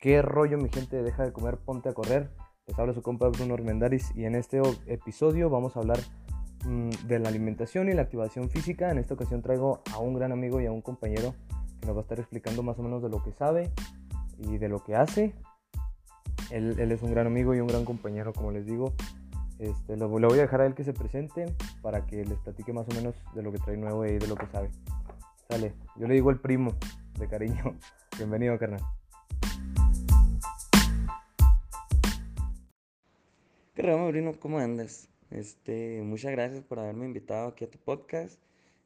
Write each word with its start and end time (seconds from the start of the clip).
¿Qué 0.00 0.22
rollo 0.22 0.56
mi 0.56 0.70
gente? 0.70 1.02
Deja 1.02 1.24
de 1.24 1.32
comer, 1.34 1.58
ponte 1.58 1.90
a 1.90 1.92
correr. 1.92 2.30
Les 2.66 2.78
habla 2.78 2.94
su 2.94 3.02
compa 3.02 3.28
Bruno 3.28 3.52
Armendaris 3.52 4.16
y 4.16 4.24
en 4.24 4.34
este 4.34 4.62
episodio 4.86 5.50
vamos 5.50 5.76
a 5.76 5.80
hablar 5.80 5.98
mm, 6.64 6.88
de 7.06 7.18
la 7.18 7.28
alimentación 7.28 7.90
y 7.90 7.92
la 7.92 8.00
activación 8.00 8.48
física. 8.48 8.90
En 8.90 8.96
esta 8.96 9.12
ocasión 9.12 9.42
traigo 9.42 9.82
a 9.92 9.98
un 9.98 10.14
gran 10.14 10.32
amigo 10.32 10.58
y 10.58 10.64
a 10.64 10.72
un 10.72 10.80
compañero 10.80 11.34
que 11.78 11.86
nos 11.86 11.94
va 11.94 12.00
a 12.00 12.02
estar 12.04 12.18
explicando 12.18 12.62
más 12.62 12.78
o 12.78 12.82
menos 12.82 13.02
de 13.02 13.10
lo 13.10 13.22
que 13.22 13.32
sabe 13.32 13.72
y 14.38 14.56
de 14.56 14.70
lo 14.70 14.82
que 14.82 14.96
hace. 14.96 15.34
Él, 16.50 16.80
es 16.80 17.02
un 17.02 17.10
gran 17.10 17.26
amigo 17.26 17.54
y 17.54 17.60
un 17.60 17.66
gran 17.66 17.84
compañero, 17.84 18.32
como 18.32 18.52
les 18.52 18.64
digo. 18.64 18.94
Este, 19.58 19.98
lo, 19.98 20.08
voy 20.08 20.24
a 20.24 20.42
dejar 20.42 20.62
a 20.62 20.66
él 20.66 20.74
que 20.74 20.82
se 20.82 20.94
presente 20.94 21.44
para 21.82 22.06
que 22.06 22.24
les 22.24 22.38
platique 22.38 22.72
más 22.72 22.88
o 22.88 22.94
menos 22.94 23.14
de 23.34 23.42
lo 23.42 23.52
que 23.52 23.58
trae 23.58 23.76
nuevo 23.76 24.06
y 24.06 24.16
de 24.16 24.26
lo 24.28 24.34
que 24.34 24.46
sabe. 24.46 24.70
Sale, 25.50 25.74
yo 25.96 26.08
le 26.08 26.14
digo 26.14 26.30
el 26.30 26.40
primo 26.40 26.72
de 27.18 27.28
cariño. 27.28 27.76
Bienvenido, 28.16 28.58
carnal. 28.58 28.80
¿Qué 33.80 33.86
ramo, 33.86 34.08
Bruno? 34.08 34.34
¿Cómo 34.38 34.58
andas? 34.58 35.08
Este, 35.30 36.02
muchas 36.02 36.32
gracias 36.32 36.62
por 36.62 36.78
haberme 36.78 37.06
invitado 37.06 37.48
aquí 37.48 37.64
a 37.64 37.70
tu 37.70 37.78
podcast. 37.78 38.38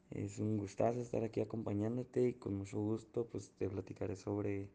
Es 0.09 0.39
un 0.39 0.55
gustazo 0.55 1.01
estar 1.01 1.21
aquí 1.21 1.41
acompañándote 1.41 2.29
y 2.29 2.33
con 2.35 2.55
mucho 2.55 2.79
gusto 2.79 3.27
pues 3.27 3.51
te 3.57 3.67
platicaré 3.67 4.15
sobre 4.15 4.69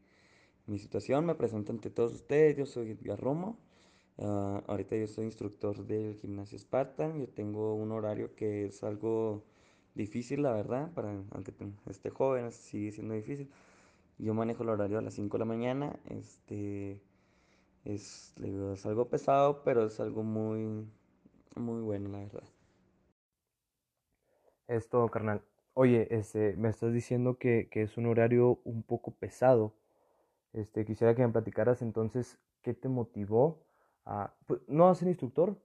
mi 0.66 0.79
situación. 0.79 1.24
Me 1.24 1.34
presento 1.37 1.73
ante 1.73 1.88
todos 1.88 2.12
ustedes. 2.12 2.55
Yo 2.55 2.66
soy 2.66 2.91
Edgar 2.91 3.19
Romo. 3.19 3.56
Ah, 4.19 4.62
ahorita 4.66 4.95
yo 4.95 5.06
soy 5.06 5.24
instructor 5.24 5.87
del 5.87 6.15
gimnasio 6.16 6.59
Spartan. 6.59 7.18
Yo 7.18 7.27
tengo 7.27 7.74
un 7.74 7.90
horario 7.90 8.34
que 8.34 8.66
es 8.66 8.84
algo 8.84 9.43
difícil, 9.95 10.43
la 10.43 10.52
verdad, 10.52 10.93
para 10.93 11.12
aunque 11.30 11.55
esté 11.88 12.10
joven, 12.10 12.52
sigue 12.52 12.93
siendo 12.93 13.15
difícil. 13.15 13.49
Yo 14.18 14.34
manejo 14.34 14.65
el 14.65 14.68
horario 14.68 14.99
a 14.99 15.01
las 15.01 15.15
5 15.15 15.38
de 15.38 15.38
la 15.38 15.46
mañana. 15.46 15.99
Este 16.10 17.01
es, 17.84 18.34
es 18.42 18.86
algo 18.86 19.09
pesado, 19.09 19.62
pero 19.64 19.86
es 19.86 19.98
algo 20.00 20.23
muy, 20.23 20.86
muy 21.56 21.82
bueno, 21.82 22.09
la 22.10 22.18
verdad. 22.18 22.45
Esto, 24.68 25.09
carnal. 25.09 25.42
Oye, 25.74 26.09
este, 26.10 26.54
me 26.56 26.68
estás 26.68 26.92
diciendo 26.92 27.38
que, 27.38 27.68
que, 27.70 27.82
es 27.82 27.96
un 27.96 28.06
horario 28.06 28.60
un 28.64 28.82
poco 28.82 29.12
pesado. 29.12 29.74
Este, 30.52 30.84
quisiera 30.84 31.14
que 31.14 31.26
me 31.26 31.32
platicaras 31.32 31.82
entonces 31.82 32.38
qué 32.62 32.74
te 32.74 32.88
motivó 32.88 33.64
a, 34.04 34.34
pues, 34.46 34.60
no 34.68 34.88
a 34.88 34.94
ser 34.94 35.09
instructor, 35.09 35.56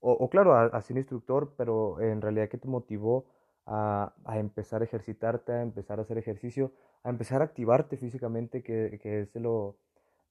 o, 0.00 0.12
o 0.12 0.30
claro, 0.30 0.54
a, 0.54 0.66
a, 0.66 0.80
ser 0.82 0.96
instructor, 0.96 1.54
pero 1.56 2.00
en 2.00 2.20
realidad 2.20 2.48
qué 2.48 2.58
te 2.58 2.68
motivó 2.68 3.26
a, 3.66 4.14
a, 4.24 4.38
empezar 4.38 4.82
a 4.82 4.84
ejercitarte, 4.84 5.52
a 5.52 5.62
empezar 5.62 5.98
a 5.98 6.02
hacer 6.02 6.18
ejercicio, 6.18 6.72
a 7.04 7.10
empezar 7.10 7.40
a 7.40 7.44
activarte 7.46 7.96
físicamente, 7.96 8.62
que, 8.62 8.98
que 9.02 9.22
es 9.22 9.34
lo, 9.36 9.76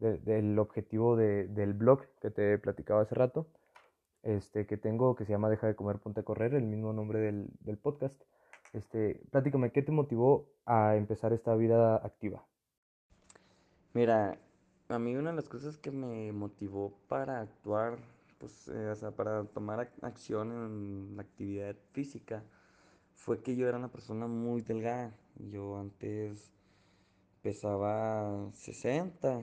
del 0.02 0.58
objetivo 0.60 1.16
de, 1.16 1.48
del 1.48 1.74
blog 1.74 2.02
que 2.22 2.32
te 2.32 2.58
platicaba 2.58 3.02
hace 3.02 3.16
rato, 3.16 3.48
este, 4.24 4.66
que 4.66 4.78
tengo, 4.78 5.16
que 5.16 5.26
se 5.26 5.32
llama 5.32 5.50
Deja 5.50 5.68
de 5.68 5.76
comer, 5.76 6.00
ponte 6.00 6.22
a 6.22 6.24
correr, 6.24 6.54
el 6.54 6.64
mismo 6.64 6.94
nombre 6.94 7.20
del, 7.20 7.48
del 7.62 7.78
podcast. 7.78 8.16
Este, 8.74 9.22
platícame, 9.32 9.72
¿qué 9.72 9.82
te 9.82 9.92
motivó 9.92 10.48
a 10.66 10.96
empezar 10.96 11.34
esta 11.34 11.56
vida 11.56 11.96
activa? 11.96 12.44
Mira, 13.94 14.38
a 14.88 15.00
mí 15.00 15.16
una 15.16 15.32
de 15.32 15.36
las 15.36 15.50
cosas 15.50 15.78
que 15.78 15.92
me 15.92 16.32
motivó 16.32 16.94
para 17.08 17.42
actuar, 17.42 17.98
pues, 18.40 18.70
eh, 18.70 18.90
o 18.90 18.96
sea, 18.96 19.12
para 19.12 19.44
tomar 19.46 19.92
acción 20.02 20.52
en 20.52 21.16
la 21.16 21.24
actividad 21.24 21.76
física, 21.92 22.44
fue 23.14 23.42
que 23.42 23.56
yo 23.56 23.68
era 23.68 23.78
una 23.78 23.92
persona 23.92 24.28
muy 24.28 24.62
delgada. 24.62 25.14
Yo 25.50 25.78
antes 25.78 26.52
pesaba 27.42 28.52
60, 28.54 29.42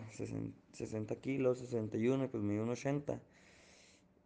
60, 0.72 1.16
kilos, 1.16 1.58
61, 1.58 2.24
y 2.24 2.28
pues 2.28 2.42
me 2.42 2.54
dio 2.54 2.62
un 2.62 2.70
80. 2.70 3.20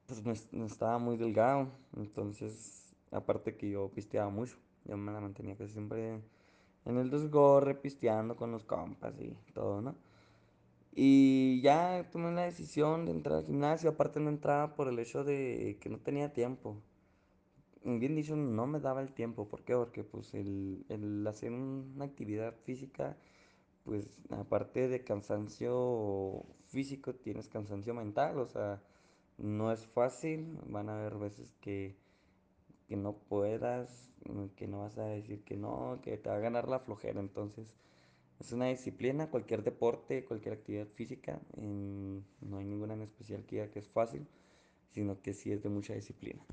Pues 0.06 0.52
no, 0.52 0.66
estaba 0.66 0.98
muy 0.98 1.16
delgado, 1.16 1.68
entonces, 1.96 2.94
aparte 3.10 3.56
que 3.56 3.70
yo 3.70 3.90
pisteaba 3.90 4.30
mucho, 4.30 4.56
yo 4.84 4.96
me 4.96 5.12
la 5.12 5.20
mantenía 5.20 5.56
casi 5.56 5.72
siempre 5.72 6.20
en 6.84 6.98
el 6.98 7.10
desgorre, 7.10 7.74
pisteando 7.74 8.36
con 8.36 8.50
los 8.50 8.64
compas 8.64 9.14
y 9.20 9.34
todo, 9.54 9.80
¿no? 9.80 9.94
Y 10.94 11.62
ya 11.62 12.08
tomé 12.10 12.32
la 12.32 12.42
decisión 12.42 13.06
de 13.06 13.12
entrar 13.12 13.38
al 13.38 13.46
gimnasio, 13.46 13.90
aparte 13.90 14.20
no 14.20 14.28
entraba 14.28 14.74
por 14.74 14.88
el 14.88 14.98
hecho 14.98 15.24
de 15.24 15.78
que 15.80 15.88
no 15.88 15.98
tenía 15.98 16.32
tiempo. 16.34 16.76
Bien 17.84 18.14
dicho, 18.14 18.36
no 18.36 18.66
me 18.66 18.78
daba 18.80 19.00
el 19.00 19.12
tiempo, 19.12 19.48
¿por 19.48 19.62
qué? 19.64 19.74
Porque 19.74 20.04
pues 20.04 20.34
el, 20.34 20.84
el 20.88 21.26
hacer 21.26 21.50
una 21.52 22.04
actividad 22.04 22.54
física 22.64 23.16
pues 23.84 24.10
aparte 24.30 24.88
de 24.88 25.04
cansancio 25.04 26.44
físico, 26.68 27.14
tienes 27.14 27.48
cansancio 27.48 27.94
mental, 27.94 28.38
o 28.38 28.46
sea, 28.46 28.82
no 29.38 29.72
es 29.72 29.86
fácil, 29.86 30.58
van 30.66 30.88
a 30.88 30.98
haber 31.00 31.16
veces 31.16 31.54
que, 31.60 31.96
que 32.88 32.96
no 32.96 33.14
puedas, 33.14 34.12
que 34.56 34.68
no 34.68 34.80
vas 34.80 34.98
a 34.98 35.04
decir 35.06 35.44
que 35.44 35.56
no, 35.56 36.00
que 36.02 36.16
te 36.18 36.28
va 36.30 36.36
a 36.36 36.40
ganar 36.40 36.68
la 36.68 36.80
flojera, 36.80 37.20
entonces 37.20 37.74
es 38.40 38.52
una 38.52 38.66
disciplina, 38.66 39.30
cualquier 39.30 39.62
deporte, 39.64 40.24
cualquier 40.24 40.54
actividad 40.54 40.88
física, 40.88 41.40
no 41.56 42.58
hay 42.58 42.64
ninguna 42.64 42.94
en 42.94 43.02
especial 43.02 43.44
que 43.44 43.56
diga 43.56 43.70
que 43.70 43.80
es 43.80 43.88
fácil, 43.88 44.26
sino 44.90 45.20
que 45.22 45.34
sí 45.34 45.52
es 45.52 45.62
de 45.62 45.70
mucha 45.70 45.94
disciplina. 45.94 46.44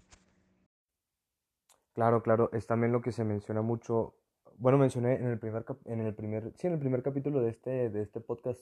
Claro, 1.94 2.23
claro, 2.23 2.50
es 2.53 2.66
también 2.68 2.91
lo 2.91 3.01
que 3.01 3.12
se 3.12 3.23
menciona 3.25 3.62
mucho 3.62 4.16
bueno, 4.59 4.77
mencioné 4.77 5.15
en 5.15 5.27
el 5.27 5.39
primer, 5.39 5.65
en 5.85 6.01
el 6.01 6.13
primer, 6.13 6.51
sí, 6.55 6.67
en 6.67 6.73
el 6.73 6.79
primer 6.79 7.01
capítulo 7.01 7.41
de 7.41 7.49
este, 7.49 7.89
de 7.89 8.01
este 8.01 8.19
podcast, 8.19 8.61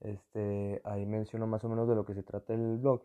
este, 0.00 0.82
ahí 0.84 1.06
menciono 1.06 1.46
más 1.46 1.64
o 1.64 1.70
menos 1.70 1.88
de 1.88 1.94
lo 1.94 2.04
que 2.04 2.14
se 2.14 2.22
trata 2.22 2.52
el 2.52 2.76
blog. 2.78 3.02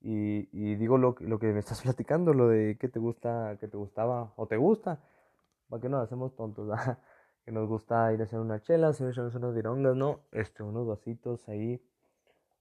Y, 0.00 0.74
digo 0.74 0.98
lo, 0.98 1.14
que 1.14 1.52
me 1.52 1.60
estás 1.60 1.82
platicando, 1.82 2.34
lo 2.34 2.48
de 2.48 2.76
que 2.78 2.88
te 2.88 2.98
gusta, 2.98 3.56
que 3.60 3.68
te 3.68 3.76
gustaba 3.76 4.32
o 4.36 4.48
te 4.48 4.56
gusta, 4.56 5.00
para 5.68 5.80
que 5.80 5.88
nos 5.88 6.02
hacemos 6.02 6.34
tontos, 6.34 6.68
que 7.44 7.52
nos 7.52 7.68
gusta 7.68 8.12
ir 8.12 8.20
a 8.20 8.24
hacer 8.24 8.40
una 8.40 8.60
chela, 8.60 8.88
hacer 8.88 9.14
unas 9.20 9.54
virongas, 9.54 9.94
¿no? 9.94 10.20
Este, 10.32 10.64
unos 10.64 10.86
vasitos 10.88 11.48
ahí, 11.48 11.80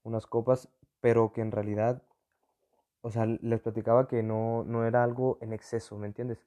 unas 0.03 0.27
copas, 0.27 0.69
pero 1.01 1.33
que 1.33 1.41
en 1.41 1.51
realidad, 1.51 2.03
o 3.01 3.09
sea, 3.09 3.25
les 3.25 3.61
platicaba 3.61 4.07
que 4.07 4.21
no, 4.21 4.63
no 4.63 4.85
era 4.85 5.03
algo 5.03 5.39
en 5.41 5.53
exceso, 5.53 5.97
¿me 5.97 6.05
entiendes? 6.05 6.45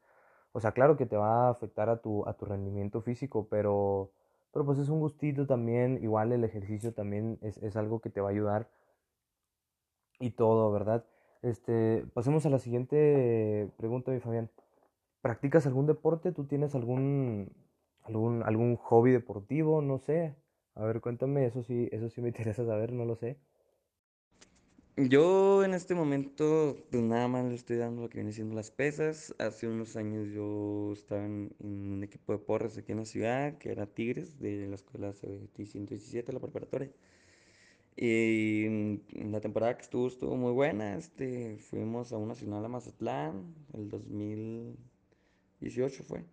O 0.55 0.61
sea, 0.61 0.73
claro 0.73 0.97
que 0.97 1.07
te 1.07 1.17
va 1.17 1.49
a 1.49 1.51
afectar 1.51 1.91
a 1.91 1.99
tu, 2.01 2.27
a 2.29 2.35
tu 2.35 2.47
rendimiento 2.47 3.03
físico, 3.03 3.49
pero, 3.51 4.13
pero 4.53 4.65
pues 4.65 4.79
es 4.79 4.89
un 4.89 5.01
gustito 5.01 5.47
también, 5.47 5.99
igual 6.03 6.33
el 6.33 6.45
ejercicio 6.45 6.95
también 6.95 7.39
es, 7.43 7.59
es 7.59 7.77
algo 7.77 8.01
que 8.01 8.11
te 8.11 8.21
va 8.23 8.29
a 8.29 8.33
ayudar 8.33 8.69
y 10.21 10.31
todo, 10.31 10.73
¿verdad? 10.73 11.05
Este, 11.43 12.07
pasemos 12.15 12.47
a 12.47 12.51
la 12.51 12.59
siguiente 12.59 13.69
pregunta, 13.77 14.13
mi 14.13 14.21
Fabián. 14.21 14.51
¿Practicas 15.23 15.67
algún 15.67 15.87
deporte? 15.87 16.33
¿Tú 16.33 16.47
tienes 16.47 16.75
algún, 16.75 17.53
algún, 18.05 18.43
algún 18.45 18.77
hobby 18.77 19.13
deportivo? 19.13 19.83
No 19.83 19.99
sé. 19.99 20.37
A 20.75 20.85
ver, 20.85 21.01
cuéntame, 21.01 21.47
eso 21.47 21.63
sí, 21.63 21.89
eso 21.93 22.09
sí 22.11 22.23
me 22.23 22.29
interesa 22.31 22.65
saber, 22.65 22.93
no 22.93 23.05
lo 23.05 23.17
sé. 23.17 23.39
Yo 24.97 25.65
en 25.65 25.75
este 25.75 25.97
momento, 25.97 26.77
pues 26.89 27.03
nada 27.03 27.27
más 27.27 27.45
le 27.47 27.57
estoy 27.57 27.79
dando 27.79 28.03
lo 28.03 28.09
que 28.09 28.19
viene 28.19 28.33
siendo 28.33 28.55
las 28.55 28.71
pesas. 28.71 29.35
Hace 29.39 29.67
unos 29.67 29.97
años 29.97 30.29
yo 30.33 30.93
estaba 30.93 31.25
en, 31.25 31.53
un 31.59 32.05
equipo 32.05 32.33
de 32.33 32.39
porras 32.39 32.79
aquí 32.79 32.93
en 32.93 32.99
la 32.99 33.05
ciudad, 33.05 33.59
que 33.59 33.73
era 33.73 33.87
Tigres, 33.87 34.39
de 34.39 34.69
la 34.69 34.77
escuela 34.77 35.13
CBT 35.13 35.67
117, 35.67 36.33
la 36.33 36.39
preparatoria. 36.39 36.93
Y 37.97 38.67
en 38.67 39.33
la 39.33 39.41
temporada 39.41 39.77
que 39.77 39.83
estuvo, 39.83 40.07
estuvo 40.07 40.37
muy 40.37 40.53
buena. 40.53 40.97
Este, 40.97 41.59
fuimos 41.59 42.13
a 42.13 42.17
una 42.17 42.35
nacional 42.35 42.65
a 42.65 42.69
Mazatlán, 42.69 43.53
el 43.73 43.89
2018 43.89 46.05
fue. 46.05 46.25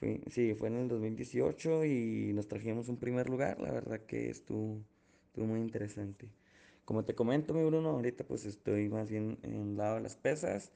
fue. 0.00 0.20
Sí, 0.28 0.54
fue 0.54 0.68
en 0.68 0.76
el 0.76 0.88
2018 0.88 1.84
y 1.84 2.32
nos 2.34 2.48
trajimos 2.48 2.88
un 2.88 2.96
primer 2.98 3.28
lugar. 3.28 3.60
La 3.60 3.70
verdad 3.72 4.00
que 4.06 4.30
estuvo, 4.30 4.82
estuvo 5.28 5.46
muy 5.46 5.60
interesante. 5.60 6.39
Como 6.90 7.04
te 7.04 7.14
comento, 7.14 7.54
mi 7.54 7.62
Bruno, 7.64 7.90
ahorita 7.90 8.24
pues 8.24 8.44
estoy 8.44 8.88
más 8.88 9.08
bien 9.08 9.38
en 9.44 9.54
el 9.54 9.76
lado 9.76 9.94
de 9.94 10.00
las 10.00 10.16
pesas. 10.16 10.72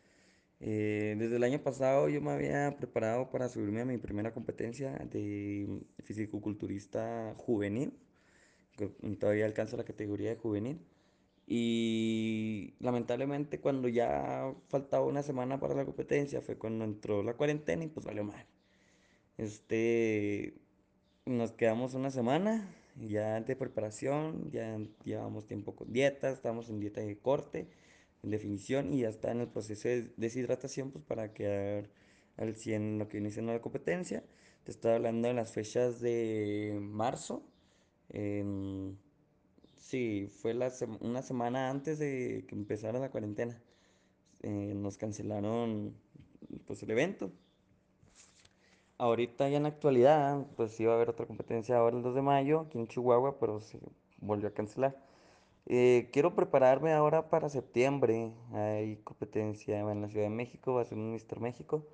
Eh, 0.61 1.16
desde 1.19 1.34
el 1.34 1.43
año 1.43 1.61
pasado 1.61 2.08
yo 2.08 2.20
me 2.20 2.31
había 2.31 2.76
preparado 2.76 3.31
para 3.31 3.49
subirme 3.49 3.81
a 3.81 3.84
mi 3.84 3.99
primera 3.99 4.32
competencia 4.32 4.93
de 5.11 5.82
fisicoculturista 6.05 7.34
juvenil, 7.37 7.99
todavía 9.19 9.44
alcanzo 9.44 9.76
la 9.76 9.82
categoría 9.82 10.31
de 10.31 10.37
juvenil. 10.37 10.87
Y 11.49 12.75
lamentablemente 12.78 13.60
cuando 13.60 13.88
ya 13.88 14.55
faltaba 14.69 15.05
una 15.06 15.25
semana 15.25 15.58
para 15.58 15.75
la 15.75 15.84
competencia 15.84 16.40
fue 16.40 16.56
cuando 16.56 16.84
entró 16.84 17.25
la 17.25 17.34
cuarentena 17.37 17.82
y 17.82 17.88
pues 17.88 18.06
valió 18.06 18.22
mal. 18.22 18.46
Este, 19.37 20.55
nos 21.26 21.50
quedamos 21.50 21.94
una 21.94 22.12
semana 22.12 22.69
ya 22.96 23.41
de 23.41 23.56
preparación, 23.56 24.50
ya 24.50 24.79
llevamos 25.05 25.46
tiempo 25.46 25.75
con 25.76 25.93
dietas, 25.93 26.35
estamos 26.35 26.69
en 26.70 26.81
dieta 26.81 27.00
de 27.00 27.19
corte, 27.19 27.69
en 28.23 28.31
definición, 28.31 28.93
y 28.93 29.00
ya 29.00 29.08
está 29.08 29.32
en 29.32 29.41
el 29.41 29.49
proceso 29.49 29.88
de 29.88 30.12
deshidratación, 30.17 30.91
pues 30.91 31.05
para 31.05 31.32
quedar 31.35 31.91
al 32.37 32.56
100 32.56 32.99
lo 32.99 33.08
que 33.08 33.19
viene 33.19 33.31
siendo 33.31 33.52
la 33.52 33.61
competencia. 33.61 34.25
Te 34.64 34.70
estoy 34.73 34.93
hablando 34.93 35.29
de 35.29 35.35
las 35.35 35.52
fechas 35.52 36.00
de 36.00 36.79
marzo. 36.81 37.43
Sí, 39.76 40.29
fue 40.41 40.55
la 40.55 40.73
una 41.00 41.23
semana 41.23 41.70
antes 41.70 41.99
de 41.99 42.44
que 42.49 42.55
empezara 42.55 42.99
la 42.99 43.11
cuarentena. 43.11 43.61
Eh, 44.43 44.73
nos 44.75 44.96
cancelaron 44.99 45.94
pues 46.67 46.82
el 46.82 46.91
evento. 46.91 47.32
Ahorita 48.99 49.49
ya 49.49 49.56
en 49.56 49.64
la 49.64 49.70
actualidad, 49.70 50.46
pues 50.56 50.79
iba 50.81 50.93
a 50.93 50.96
haber 50.96 51.11
otra 51.11 51.26
competencia 51.26 51.76
ahora 51.76 51.96
el 51.96 52.02
2 52.02 52.14
de 52.14 52.23
mayo 52.23 52.61
aquí 52.61 52.79
en 52.79 52.87
Chihuahua, 52.87 53.38
pero 53.41 53.61
se 53.61 53.79
volvió 54.19 54.49
a 54.49 54.52
cancelar. 54.52 54.96
Eh, 55.67 56.11
quiero 56.12 56.35
prepararme 56.35 56.93
ahora 56.93 57.29
para 57.31 57.49
septiembre. 57.49 58.32
Hay 58.52 58.96
competencia 59.05 59.81
en 59.81 60.02
la 60.02 60.08
Ciudad 60.08 60.26
de 60.26 60.31
México, 60.31 60.75
va 60.75 60.82
a 60.82 60.85
ser 60.85 60.99
un 60.99 61.12
Mister 61.12 61.41
México. 61.41 61.85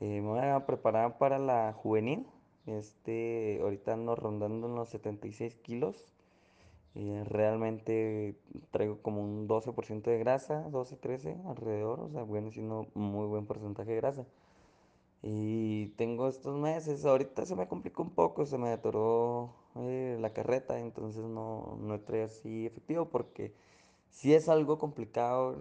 Eh, 0.00 0.20
me 0.20 0.28
voy 0.28 0.40
a 0.40 0.66
preparar 0.66 1.18
para 1.18 1.38
la 1.38 1.72
juvenil. 1.74 2.26
Este, 2.66 3.60
ahorita 3.62 3.94
ando 3.94 4.16
rondando 4.16 4.66
en 4.68 4.74
los 4.76 4.88
76 4.90 5.54
kilos. 5.56 6.04
Eh, 6.94 7.24
realmente 7.26 8.36
traigo 8.70 9.00
como 9.02 9.22
un 9.22 9.48
12% 9.48 10.10
de 10.10 10.18
grasa, 10.18 10.62
12, 10.70 10.96
13 10.96 11.36
alrededor. 11.46 12.00
O 12.00 12.10
sea, 12.10 12.22
bueno, 12.24 12.50
siendo 12.50 12.88
muy 12.94 13.26
buen 13.26 13.46
porcentaje 13.46 13.92
de 13.92 13.96
grasa. 13.98 14.26
Y 15.22 15.88
tengo 15.96 16.28
estos 16.28 16.58
meses, 16.58 17.04
ahorita 17.04 17.46
se 17.46 17.54
me 17.56 17.68
complicó 17.68 18.02
un 18.02 18.10
poco, 18.10 18.44
se 18.46 18.58
me 18.58 18.70
atoró 18.72 19.54
eh, 19.76 20.18
la 20.20 20.32
carreta, 20.32 20.78
entonces 20.80 21.24
no, 21.24 21.78
no 21.80 21.94
entré 21.94 22.24
así 22.24 22.66
efectivo 22.66 23.08
porque 23.08 23.54
si 24.10 24.34
es 24.34 24.48
algo 24.48 24.78
complicado 24.78 25.56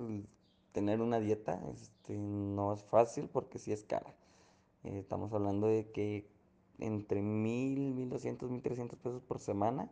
tener 0.72 1.02
una 1.02 1.20
dieta, 1.20 1.62
este, 1.74 2.18
no 2.18 2.74
es 2.74 2.84
fácil 2.84 3.30
porque 3.30 3.60
sí 3.60 3.72
es 3.72 3.84
cara. 3.84 4.16
Eh, 4.84 5.00
estamos 5.00 5.34
hablando 5.34 5.68
de 5.68 5.92
que 5.92 6.28
entre 6.80 7.22
mil, 7.22 7.94
mil 7.94 8.10
doscientos, 8.10 8.50
mil 8.52 8.62
trescientos 8.62 9.00
pesos 9.00 9.22
por 9.24 9.40
semana, 9.40 9.90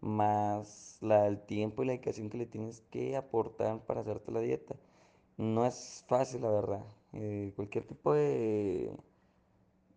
más 0.00 0.98
la, 1.00 1.26
el 1.28 1.40
tiempo 1.46 1.82
y 1.82 1.86
la 1.86 1.92
dedicación 1.92 2.30
que 2.30 2.38
le 2.38 2.46
tienes 2.46 2.82
que 2.90 3.16
aportar 3.16 3.80
para 3.86 4.00
hacerte 4.02 4.32
la 4.32 4.40
dieta. 4.40 4.76
No 5.38 5.66
es 5.66 6.04
fácil, 6.08 6.42
la 6.42 6.50
verdad. 6.50 6.84
Eh, 7.12 7.52
cualquier 7.56 7.86
tipo 7.86 8.14
de 8.14 8.92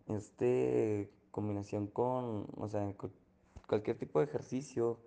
este 0.07 1.11
combinación 1.31 1.87
con, 1.87 2.47
o 2.57 2.67
sea, 2.69 2.85
cu- 2.93 3.11
cualquier 3.67 3.97
tipo 3.97 4.19
de 4.19 4.25
ejercicio 4.25 4.99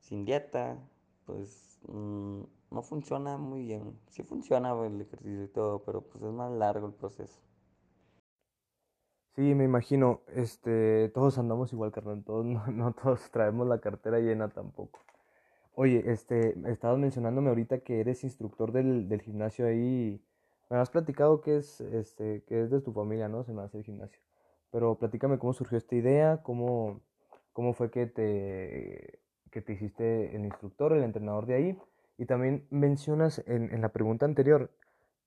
sin 0.00 0.24
dieta, 0.24 0.78
pues 1.26 1.78
mm, 1.88 2.42
no 2.70 2.82
funciona 2.82 3.36
muy 3.38 3.62
bien. 3.64 3.98
Sí 4.08 4.22
funciona 4.22 4.72
el 4.86 5.00
ejercicio 5.00 5.44
y 5.44 5.48
todo, 5.48 5.82
pero 5.84 6.02
pues 6.02 6.22
es 6.24 6.32
más 6.32 6.50
largo 6.52 6.86
el 6.88 6.94
proceso. 6.94 7.40
Sí, 9.34 9.54
me 9.54 9.64
imagino, 9.64 10.22
este, 10.28 11.10
todos 11.10 11.38
andamos 11.38 11.72
igual, 11.72 11.92
carnal, 11.92 12.24
todos, 12.24 12.44
no, 12.46 12.66
no 12.68 12.92
todos 12.94 13.30
traemos 13.30 13.66
la 13.66 13.80
cartera 13.80 14.18
llena 14.18 14.48
tampoco. 14.48 15.00
Oye, 15.74 16.04
este, 16.12 16.54
estabas 16.70 16.98
mencionándome 16.98 17.50
ahorita 17.50 17.80
que 17.80 18.00
eres 18.00 18.24
instructor 18.24 18.72
del, 18.72 19.08
del 19.08 19.22
gimnasio 19.22 19.66
ahí. 19.66 20.22
Me 20.70 20.78
has 20.78 20.90
platicado 20.90 21.40
que 21.40 21.58
es, 21.58 21.80
este, 21.80 22.42
que 22.44 22.62
es 22.62 22.70
de 22.70 22.80
tu 22.80 22.92
familia, 22.92 23.28
¿no? 23.28 23.44
Se 23.44 23.52
me 23.52 23.62
hace 23.62 23.78
el 23.78 23.84
gimnasio. 23.84 24.20
Pero 24.70 24.98
platícame 24.98 25.38
cómo 25.38 25.52
surgió 25.52 25.78
esta 25.78 25.94
idea, 25.94 26.42
cómo, 26.42 27.00
cómo 27.52 27.72
fue 27.72 27.90
que 27.90 28.06
te, 28.06 29.20
que 29.50 29.62
te 29.62 29.72
hiciste 29.74 30.34
el 30.34 30.44
instructor, 30.44 30.92
el 30.92 31.04
entrenador 31.04 31.46
de 31.46 31.54
ahí. 31.54 31.78
Y 32.18 32.26
también 32.26 32.66
mencionas 32.70 33.42
en, 33.46 33.72
en 33.72 33.80
la 33.80 33.90
pregunta 33.90 34.26
anterior, 34.26 34.70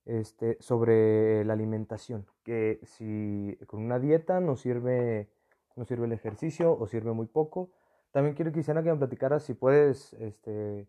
este, 0.05 0.57
sobre 0.59 1.45
la 1.45 1.53
alimentación, 1.53 2.25
que 2.43 2.79
si 2.83 3.57
con 3.67 3.81
una 3.83 3.99
dieta 3.99 4.39
no 4.39 4.55
sirve, 4.55 5.29
no 5.75 5.85
sirve 5.85 6.07
el 6.07 6.13
ejercicio 6.13 6.75
o 6.77 6.87
sirve 6.87 7.11
muy 7.11 7.27
poco. 7.27 7.69
También 8.11 8.35
quiero 8.35 8.51
quisiera 8.51 8.81
que 8.81 8.91
me 8.91 8.97
platicaras 8.97 9.43
si 9.43 9.53
puedes 9.53 10.13
este, 10.13 10.87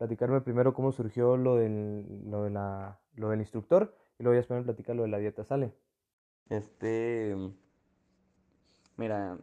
platicarme 0.00 0.42
primero 0.42 0.74
cómo 0.74 0.92
surgió 0.92 1.36
lo 1.38 1.56
del, 1.56 2.06
lo 2.30 2.44
de 2.44 2.50
la, 2.50 3.00
lo 3.16 3.30
del 3.30 3.40
instructor 3.42 3.96
y 4.18 4.24
luego 4.24 4.34
ya 4.34 4.40
después 4.40 4.58
me 4.60 4.64
platica 4.64 4.94
lo 4.94 5.04
de 5.04 5.10
la 5.10 5.18
dieta, 5.20 5.44
¿sale? 5.44 5.74
Este, 6.50 7.34
mira, 8.96 9.38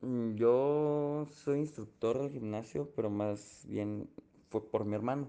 mm, 0.00 0.34
yo 0.36 1.26
soy 1.30 1.60
instructor 1.60 2.18
del 2.20 2.30
gimnasio, 2.30 2.90
pero 2.94 3.10
más 3.10 3.64
bien 3.68 4.08
fue 4.50 4.64
por 4.70 4.84
mi 4.84 4.94
hermano. 4.94 5.28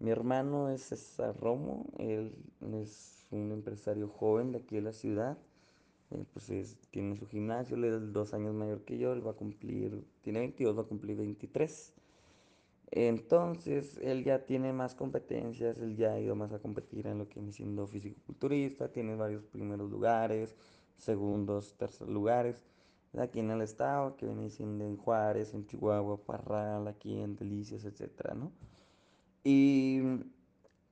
Mi 0.00 0.10
hermano 0.12 0.70
es 0.70 0.82
César 0.84 1.36
Romo, 1.40 1.86
él 1.98 2.36
es 2.74 3.26
un 3.32 3.52
empresario 3.52 4.08
joven 4.08 4.52
de 4.52 4.58
aquí 4.60 4.76
de 4.76 4.82
la 4.82 4.94
ciudad. 4.94 5.38
eh, 6.12 6.24
pues 6.34 6.50
es- 6.50 6.78
tiene 6.92 7.16
su 7.16 7.26
gimnasio, 7.26 7.76
él 7.76 7.84
es 7.84 8.12
dos 8.14 8.34
años 8.34 8.54
mayor 8.54 8.84
que 8.84 8.98
yo, 8.98 9.12
él 9.14 9.26
va 9.26 9.32
a 9.32 9.34
cumplir, 9.34 10.04
tiene 10.22 10.40
22, 10.40 10.78
va 10.78 10.82
a 10.82 10.86
cumplir 10.86 11.16
23. 11.18 11.93
Entonces, 12.96 13.98
él 14.02 14.22
ya 14.22 14.46
tiene 14.46 14.72
más 14.72 14.94
competencias, 14.94 15.80
él 15.80 15.96
ya 15.96 16.12
ha 16.12 16.20
ido 16.20 16.36
más 16.36 16.52
a 16.52 16.60
competir 16.60 17.08
en 17.08 17.18
lo 17.18 17.28
que 17.28 17.40
viene 17.40 17.52
siendo 17.52 17.88
fisicoculturista, 17.88 18.92
tiene 18.92 19.16
varios 19.16 19.44
primeros 19.46 19.90
lugares, 19.90 20.54
segundos, 20.96 21.76
terceros 21.76 22.12
lugares, 22.12 22.62
aquí 23.18 23.40
en 23.40 23.50
el 23.50 23.62
estado, 23.62 24.16
que 24.16 24.26
viene 24.26 24.48
siendo 24.48 24.84
en 24.84 24.96
Juárez, 24.96 25.54
en 25.54 25.66
Chihuahua, 25.66 26.18
Parral, 26.24 26.86
aquí 26.86 27.18
en 27.20 27.34
Delicias, 27.34 27.84
etcétera, 27.84 28.34
¿no? 28.34 28.52
Y 29.42 30.00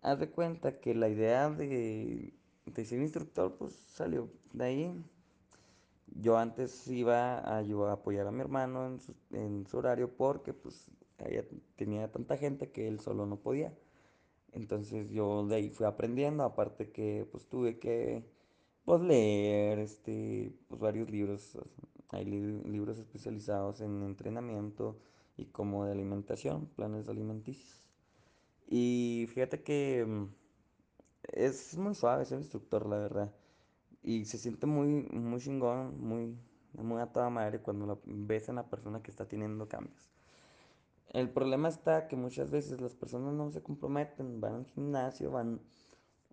haz 0.02 0.18
de 0.18 0.28
cuenta 0.30 0.80
que 0.80 0.96
la 0.96 1.08
idea 1.08 1.50
de, 1.50 2.34
de 2.66 2.84
ser 2.84 3.00
instructor, 3.00 3.56
pues 3.58 3.74
salió 3.74 4.28
de 4.52 4.64
ahí. 4.64 5.04
Yo 6.06 6.36
antes 6.36 6.88
iba 6.88 7.38
a, 7.58 7.62
yo 7.62 7.88
apoyar 7.88 8.26
a 8.26 8.32
mi 8.32 8.40
hermano 8.40 8.86
en 8.86 8.98
en 9.30 9.66
su 9.66 9.78
horario 9.78 10.10
porque 10.16 10.52
pues 10.52 10.90
tenía 11.76 12.10
tanta 12.10 12.36
gente 12.36 12.70
que 12.72 12.88
él 12.88 13.00
solo 13.00 13.26
no 13.26 13.40
podía. 13.40 13.74
Entonces 14.52 15.10
yo 15.10 15.46
de 15.46 15.56
ahí 15.56 15.70
fui 15.70 15.86
aprendiendo, 15.86 16.44
aparte 16.44 16.90
que 16.92 17.26
pues 17.32 17.46
tuve 17.48 17.78
que 17.78 18.24
pues 18.84 19.00
leer 19.02 19.78
este 19.78 20.52
pues 20.68 20.80
varios 20.80 21.10
libros, 21.10 21.58
hay 22.10 22.24
li- 22.26 22.62
libros 22.64 22.98
especializados 22.98 23.80
en 23.80 24.02
entrenamiento 24.02 24.98
y 25.36 25.46
como 25.46 25.84
de 25.86 25.92
alimentación, 25.92 26.66
planes 26.76 27.08
alimenticios. 27.08 27.84
Y 28.68 29.26
fíjate 29.34 29.62
que 29.62 30.04
mm, 30.06 30.26
es 31.32 31.76
muy 31.78 31.94
suave 31.94 32.24
ser 32.24 32.38
instructor, 32.38 32.86
la 32.86 32.98
verdad. 32.98 33.34
Y 34.02 34.26
se 34.26 34.38
siente 34.38 34.66
muy, 34.66 34.86
muy 35.12 35.40
chingón, 35.40 36.00
muy, 36.00 36.38
muy 36.74 37.00
a 37.02 37.08
toda 37.12 37.30
madre 37.30 37.60
cuando 37.62 37.86
lo 37.86 38.02
ves 38.06 38.48
en 38.50 38.56
la 38.56 38.70
persona 38.70 39.02
que 39.02 39.10
está 39.12 39.28
teniendo 39.28 39.68
cambios. 39.68 40.11
El 41.10 41.30
problema 41.30 41.68
está 41.68 42.08
que 42.08 42.16
muchas 42.16 42.50
veces 42.50 42.80
las 42.80 42.94
personas 42.94 43.34
no 43.34 43.50
se 43.50 43.62
comprometen, 43.62 44.40
van 44.40 44.54
al 44.54 44.66
gimnasio, 44.66 45.30
van, 45.30 45.60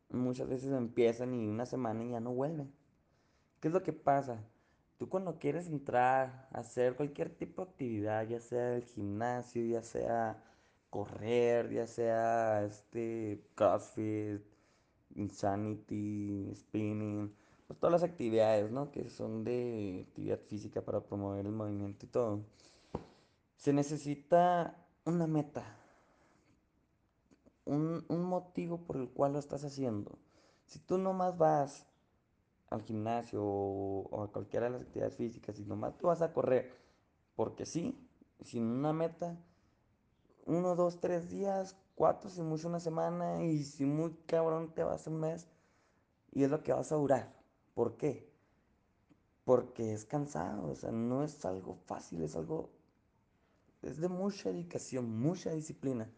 muchas 0.09 0.47
veces 0.47 0.71
empiezan 0.73 1.33
y 1.33 1.47
una 1.47 1.65
semana 1.65 2.03
y 2.03 2.11
ya 2.11 2.19
no 2.19 2.31
vuelven. 2.33 2.71
¿Qué 3.59 3.67
es 3.67 3.73
lo 3.73 3.83
que 3.83 3.93
pasa? 3.93 4.43
Tú 4.97 5.09
cuando 5.09 5.39
quieres 5.39 5.67
entrar 5.67 6.49
a 6.51 6.59
hacer 6.59 6.95
cualquier 6.95 7.29
tipo 7.29 7.63
de 7.63 7.71
actividad, 7.71 8.27
ya 8.27 8.39
sea 8.39 8.75
el 8.75 8.83
gimnasio, 8.83 9.65
ya 9.65 9.81
sea 9.81 10.43
correr, 10.89 11.71
ya 11.71 11.87
sea 11.87 12.63
este 12.65 13.41
CrossFit, 13.55 14.41
Insanity, 15.15 16.51
spinning, 16.55 17.33
pues 17.67 17.79
todas 17.79 17.91
las 17.93 18.03
actividades, 18.03 18.71
¿no? 18.71 18.91
Que 18.91 19.09
son 19.09 19.43
de 19.43 20.05
actividad 20.07 20.39
física 20.39 20.81
para 20.81 21.01
promover 21.01 21.45
el 21.45 21.51
movimiento 21.51 22.05
y 22.05 22.09
todo. 22.09 22.41
Se 23.59 23.73
necesita 23.73 24.87
una 25.03 25.27
meta, 25.27 25.65
un, 27.65 28.05
un 28.07 28.23
motivo 28.23 28.85
por 28.85 28.95
el 28.95 29.09
cual 29.09 29.33
lo 29.33 29.39
estás 29.39 29.65
haciendo. 29.65 30.17
Si 30.65 30.79
tú 30.79 30.97
nomás 30.97 31.37
vas 31.37 31.85
al 32.69 32.81
gimnasio 32.83 33.43
o, 33.43 34.23
a 34.23 34.31
cualquiera 34.31 34.67
de 34.67 34.71
las 34.71 34.83
actividades 34.83 35.17
físicas 35.17 35.59
y 35.59 35.65
nomás 35.65 35.97
tú 35.97 36.07
vas 36.07 36.21
a 36.21 36.31
correr 36.31 36.73
porque 37.35 37.65
sí, 37.65 38.07
sin 38.45 38.63
una 38.63 38.93
meta, 38.93 39.37
uno, 40.45 40.75
dos, 40.75 41.01
tres 41.01 41.29
días, 41.29 41.75
cuatro, 41.95 42.29
si 42.29 42.41
mucho 42.41 42.69
una 42.69 42.79
semana 42.79 43.43
y 43.43 43.63
si 43.65 43.83
muy 43.83 44.13
cabrón 44.25 44.73
te 44.73 44.85
vas 44.85 45.05
un 45.07 45.19
mes 45.19 45.47
y 46.31 46.43
es 46.45 46.49
lo 46.49 46.63
que 46.63 46.71
vas 46.71 46.93
a 46.93 46.95
durar. 46.95 47.33
¿Por 47.73 47.97
qué? 47.97 48.31
Porque 49.43 49.91
es 49.91 50.05
cansado, 50.05 50.71
o 50.71 50.75
sea, 50.75 50.91
no 50.91 51.25
es 51.25 51.43
algo 51.43 51.75
fácil, 51.75 52.23
es 52.23 52.37
algo, 52.37 52.69
es 53.81 53.97
de 53.99 54.09
mucha 54.09 54.49
dedicación, 54.49 55.19
mucha 55.19 55.51
disciplina. 55.51 56.09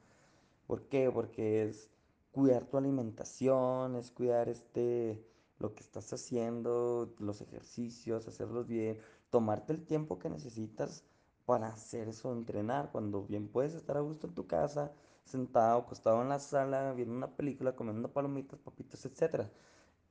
¿Por 0.67 0.87
qué? 0.87 1.11
Porque 1.11 1.63
es 1.63 1.89
cuidar 2.31 2.65
tu 2.65 2.77
alimentación, 2.77 3.95
es 3.95 4.11
cuidar 4.11 4.49
este, 4.49 5.23
lo 5.59 5.75
que 5.75 5.81
estás 5.83 6.11
haciendo, 6.13 7.13
los 7.19 7.41
ejercicios, 7.41 8.27
hacerlos 8.27 8.67
bien, 8.67 8.97
tomarte 9.29 9.73
el 9.73 9.85
tiempo 9.85 10.19
que 10.19 10.29
necesitas 10.29 11.03
para 11.45 11.67
hacer 11.67 12.07
eso, 12.09 12.31
entrenar, 12.33 12.91
cuando 12.91 13.23
bien 13.25 13.47
puedes 13.49 13.73
estar 13.73 13.97
a 13.97 14.01
gusto 14.01 14.27
en 14.27 14.35
tu 14.35 14.47
casa, 14.47 14.93
sentado, 15.25 15.79
acostado 15.79 16.21
en 16.21 16.29
la 16.29 16.39
sala, 16.39 16.93
viendo 16.93 17.15
una 17.15 17.35
película, 17.35 17.75
comiendo 17.75 18.11
palomitas, 18.13 18.59
papitas, 18.59 19.05
etcétera. 19.05 19.51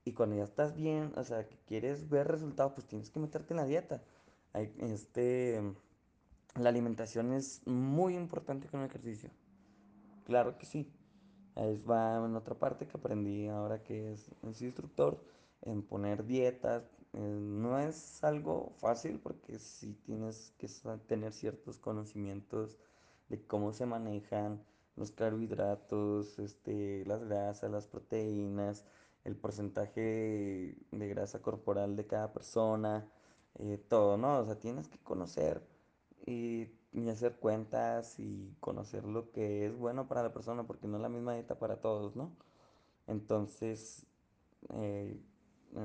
Y 0.04 0.12
cuando 0.14 0.37
ya 0.37 0.45
estás 0.45 0.75
bien, 0.75 1.12
o 1.16 1.25
sea, 1.25 1.47
que 1.47 1.57
quieres 1.66 2.09
ver 2.09 2.28
resultados, 2.28 2.73
pues 2.73 2.87
tienes 2.87 3.11
que 3.11 3.21
meterte 3.21 3.54
en 3.54 3.59
la 3.59 3.66
dieta. 3.66 4.02
Hay, 4.52 4.75
este, 4.78 5.62
la 6.57 6.69
alimentación 6.69 7.33
es 7.33 7.66
muy 7.66 8.16
importante 8.16 8.69
con 8.69 8.80
el 8.80 8.87
ejercicio. 8.87 9.30
Claro 10.25 10.59
que 10.59 10.66
sí. 10.66 10.92
Ahí 11.54 11.76
va 11.78 12.25
en 12.25 12.37
otra 12.37 12.54
parte 12.54 12.87
que 12.87 12.97
aprendí 12.97 13.49
ahora 13.49 13.83
que 13.83 14.12
es, 14.12 14.30
es 14.42 14.62
instructor, 14.62 15.23
en 15.62 15.83
poner 15.83 16.25
dietas. 16.25 16.85
No 17.12 17.78
es 17.78 18.23
algo 18.23 18.73
fácil 18.78 19.19
porque 19.19 19.59
sí 19.59 19.95
tienes 20.04 20.54
que 20.59 20.69
tener 21.07 21.33
ciertos 21.33 21.78
conocimientos 21.78 22.78
de 23.28 23.45
cómo 23.47 23.73
se 23.73 23.87
manejan 23.87 24.64
los 24.97 25.11
carbohidratos, 25.12 26.38
este, 26.38 27.04
las 27.07 27.25
grasas, 27.25 27.71
las 27.71 27.87
proteínas, 27.87 28.85
el 29.25 29.37
porcentaje 29.37 30.76
de 30.90 31.09
grasa 31.09 31.42
corporal 31.42 31.97
de 31.97 32.07
cada 32.07 32.33
persona, 32.33 33.09
eh, 33.59 33.78
todo, 33.88 34.16
¿no? 34.16 34.38
O 34.38 34.45
sea, 34.45 34.59
tienes 34.59 34.88
que 34.88 34.99
conocer 34.99 35.62
y, 36.26 36.68
y 36.92 37.08
hacer 37.08 37.36
cuentas 37.36 38.18
y 38.18 38.54
conocer 38.60 39.04
lo 39.04 39.30
que 39.32 39.66
es 39.66 39.76
bueno 39.76 40.08
para 40.08 40.22
la 40.22 40.32
persona, 40.32 40.66
porque 40.66 40.88
no 40.88 40.96
es 40.96 41.02
la 41.02 41.08
misma 41.08 41.34
dieta 41.34 41.58
para 41.58 41.80
todos, 41.80 42.16
¿no? 42.16 42.32
Entonces, 43.06 44.06
eh, 44.74 45.20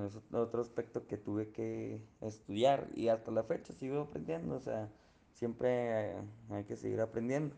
es 0.06 0.18
otro 0.34 0.62
aspecto 0.62 1.08
que 1.08 1.18
tuve 1.18 1.52
que 1.52 2.02
estudiar 2.22 2.90
y 2.96 3.10
hasta 3.10 3.32
la 3.32 3.44
fecha 3.44 3.74
sigo 3.74 4.02
aprendiendo, 4.02 4.56
o 4.56 4.60
sea, 4.60 4.90
siempre 5.34 6.16
hay, 6.50 6.64
que 6.66 6.76
seguir 6.76 7.02
aprendiendo. 7.02 7.56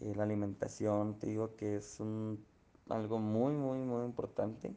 Eh, 0.00 0.12
la 0.16 0.24
alimentación, 0.24 1.18
te 1.18 1.28
digo 1.28 1.56
que 1.56 1.76
es 1.76 2.00
un, 2.00 2.44
algo 2.88 3.18
muy, 3.18 3.54
muy, 3.54 3.78
muy 3.78 4.04
importante, 4.04 4.74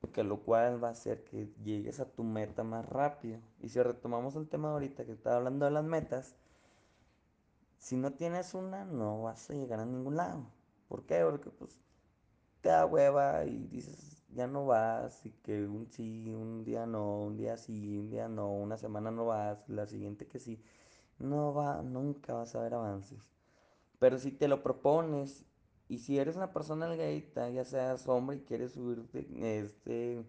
porque 0.00 0.24
lo 0.24 0.40
cual 0.42 0.82
va 0.82 0.88
a 0.88 0.92
hacer 0.92 1.24
que 1.24 1.48
llegues 1.62 2.00
a 2.00 2.10
tu 2.10 2.24
meta 2.24 2.64
más 2.64 2.86
rápido. 2.88 3.38
Y 3.60 3.68
si 3.68 3.82
retomamos 3.82 4.36
el 4.36 4.48
tema 4.48 4.72
ahorita 4.72 5.04
que 5.04 5.12
estaba 5.12 5.36
hablando 5.36 5.66
de 5.66 5.72
las 5.72 5.84
metas, 5.84 6.36
si 7.78 7.96
no 7.96 8.12
tienes 8.12 8.54
una, 8.54 8.84
no 8.84 9.22
vas 9.22 9.50
a 9.50 9.54
llegar 9.54 9.80
a 9.80 9.86
ningún 9.86 10.16
lado. 10.16 10.44
¿Por 10.88 11.04
qué? 11.06 11.22
Porque 11.24 11.50
pues 11.50 11.78
te 12.60 12.68
da 12.70 12.86
hueva 12.86 13.44
y 13.44 13.66
dices, 13.68 14.22
ya 14.34 14.46
no 14.46 14.66
vas, 14.66 15.24
y 15.26 15.30
que 15.42 15.66
un 15.66 15.86
sí, 15.90 16.32
un 16.34 16.64
día 16.64 16.86
no, 16.86 17.22
un 17.22 17.36
día 17.36 17.56
sí, 17.56 17.98
un 17.98 18.10
día 18.10 18.28
no, 18.28 18.52
una 18.52 18.76
semana 18.76 19.10
no 19.10 19.26
vas, 19.26 19.68
la 19.68 19.86
siguiente 19.86 20.26
que 20.26 20.38
sí, 20.38 20.62
no 21.18 21.54
va, 21.54 21.82
nunca 21.82 22.34
vas 22.34 22.54
a 22.54 22.60
ver 22.62 22.74
avances. 22.74 23.30
Pero 23.98 24.18
si 24.18 24.32
te 24.32 24.48
lo 24.48 24.62
propones 24.62 25.44
y 25.90 25.98
si 25.98 26.18
eres 26.18 26.36
una 26.36 26.52
persona 26.52 26.86
delgadita, 26.88 27.50
ya 27.50 27.64
seas 27.64 28.06
hombre 28.08 28.36
y 28.36 28.40
quieres 28.42 28.72
subirte 28.72 29.26
este 29.58 30.24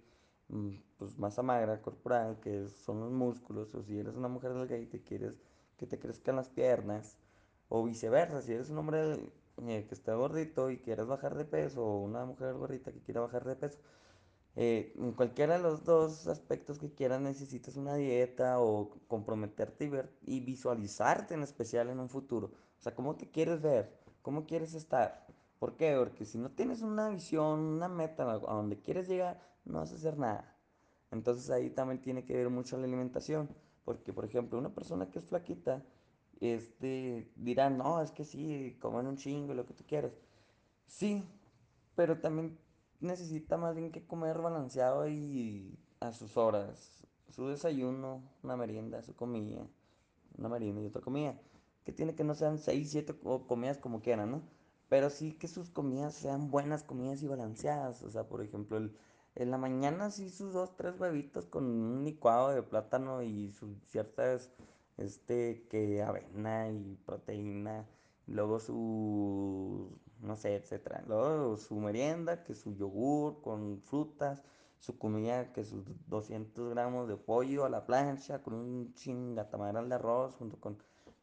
mm, 0.49 0.71
pues 0.97 1.19
masa 1.19 1.43
magra 1.43 1.81
corporal, 1.83 2.39
que 2.41 2.67
son 2.67 2.99
los 3.01 3.11
músculos, 3.11 3.75
o 3.75 3.83
si 3.83 3.99
eres 3.99 4.15
una 4.15 4.27
mujer 4.27 4.53
delgadita 4.53 4.97
y 4.97 5.01
quieres 5.01 5.35
que 5.77 5.85
te 5.85 5.99
crezcan 5.99 6.35
las 6.35 6.49
piernas, 6.49 7.17
o 7.69 7.83
viceversa, 7.83 8.41
si 8.41 8.53
eres 8.53 8.71
un 8.71 8.79
hombre 8.79 9.19
eh, 9.67 9.85
que 9.87 9.93
está 9.93 10.15
gordito 10.15 10.71
y 10.71 10.79
quieres 10.79 11.05
bajar 11.05 11.35
de 11.35 11.45
peso, 11.45 11.85
o 11.85 12.01
una 12.01 12.25
mujer 12.25 12.55
gordita 12.55 12.91
que 12.91 13.01
quiere 13.01 13.19
bajar 13.19 13.45
de 13.45 13.55
peso, 13.55 13.77
eh, 14.55 14.93
en 14.97 15.13
cualquiera 15.13 15.57
de 15.57 15.63
los 15.63 15.83
dos 15.85 16.27
aspectos 16.27 16.79
que 16.79 16.91
quieras 16.93 17.21
necesitas 17.21 17.75
una 17.77 17.93
dieta 17.95 18.59
o 18.59 18.89
comprometerte 19.07 19.85
y, 19.85 19.89
ver, 19.89 20.11
y 20.23 20.39
visualizarte 20.39 21.35
en 21.35 21.43
especial 21.43 21.89
en 21.89 21.99
un 21.99 22.09
futuro. 22.09 22.47
O 22.79 22.81
sea, 22.81 22.95
¿cómo 22.95 23.15
te 23.15 23.29
quieres 23.29 23.61
ver? 23.61 23.93
¿Cómo 24.23 24.45
quieres 24.47 24.73
estar? 24.73 25.30
¿Por 25.61 25.77
qué? 25.77 25.95
Porque 25.95 26.25
si 26.25 26.39
no 26.39 26.49
tienes 26.49 26.81
una 26.81 27.09
visión, 27.09 27.59
una 27.59 27.87
meta 27.87 28.23
a 28.23 28.39
donde 28.39 28.81
quieres 28.81 29.07
llegar, 29.07 29.39
no 29.63 29.77
vas 29.77 29.91
a 29.91 29.95
hacer 29.95 30.17
nada. 30.17 30.57
Entonces 31.11 31.51
ahí 31.51 31.69
también 31.69 32.01
tiene 32.01 32.25
que 32.25 32.35
ver 32.35 32.49
mucho 32.49 32.79
la 32.79 32.85
alimentación. 32.85 33.47
Porque, 33.85 34.11
por 34.11 34.25
ejemplo, 34.25 34.57
una 34.57 34.73
persona 34.73 35.11
que 35.11 35.19
es 35.19 35.25
flaquita, 35.25 35.85
este, 36.39 37.31
dirá, 37.35 37.69
no, 37.69 38.01
es 38.01 38.09
que 38.09 38.25
sí, 38.25 38.75
comen 38.81 39.05
un 39.05 39.17
chingo, 39.17 39.53
lo 39.53 39.67
que 39.67 39.75
tú 39.75 39.83
quieras. 39.85 40.13
Sí, 40.87 41.23
pero 41.93 42.19
también 42.19 42.57
necesita 42.99 43.55
más 43.55 43.75
bien 43.75 43.91
que 43.91 44.07
comer 44.07 44.39
balanceado 44.39 45.07
y 45.07 45.77
a 45.99 46.11
sus 46.11 46.37
horas. 46.37 47.05
Su 47.29 47.49
desayuno, 47.49 48.23
una 48.41 48.57
merienda, 48.57 49.03
su 49.03 49.15
comida, 49.15 49.67
una 50.39 50.49
merienda 50.49 50.81
y 50.81 50.87
otra 50.87 51.03
comida. 51.03 51.39
Que 51.85 51.91
tiene 51.91 52.15
que 52.15 52.23
no 52.23 52.33
sean 52.33 52.57
6 52.57 52.89
7 52.89 53.15
comidas 53.47 53.77
como 53.77 54.01
quieran, 54.01 54.31
¿no? 54.31 54.60
Pero 54.91 55.09
sí 55.09 55.31
que 55.31 55.47
sus 55.47 55.69
comidas 55.69 56.13
sean 56.15 56.51
buenas 56.51 56.83
comidas 56.83 57.23
y 57.23 57.27
balanceadas. 57.29 58.03
O 58.03 58.09
sea, 58.09 58.27
por 58.27 58.41
ejemplo, 58.41 58.75
el, 58.75 58.93
en 59.35 59.49
la 59.49 59.57
mañana 59.57 60.11
sí 60.11 60.29
sus 60.29 60.51
dos, 60.51 60.75
tres 60.75 60.99
huevitos 60.99 61.45
con 61.45 61.63
un 61.63 62.03
licuado 62.03 62.49
de 62.49 62.61
plátano 62.61 63.21
y 63.23 63.53
sus 63.53 63.69
ciertas, 63.87 64.51
este, 64.97 65.65
que 65.69 66.03
avena 66.03 66.69
y 66.69 66.97
proteína. 67.05 67.87
Luego 68.27 68.59
su, 68.59 69.97
no 70.19 70.35
sé, 70.35 70.55
etcétera. 70.55 71.05
Luego 71.07 71.55
su 71.55 71.75
merienda, 71.77 72.43
que 72.43 72.53
su 72.53 72.75
yogur 72.75 73.41
con 73.41 73.81
frutas. 73.83 74.43
Su 74.79 74.97
comida, 74.97 75.53
que 75.53 75.63
sus 75.63 75.85
200 76.09 76.69
gramos 76.71 77.07
de 77.07 77.15
pollo 77.15 77.63
a 77.63 77.69
la 77.69 77.85
plancha 77.85 78.41
con 78.43 78.55
un 78.55 78.93
chingatamaral 78.95 79.87
de 79.87 79.95
arroz 79.95 80.35
junto 80.35 80.59
con... 80.59 80.77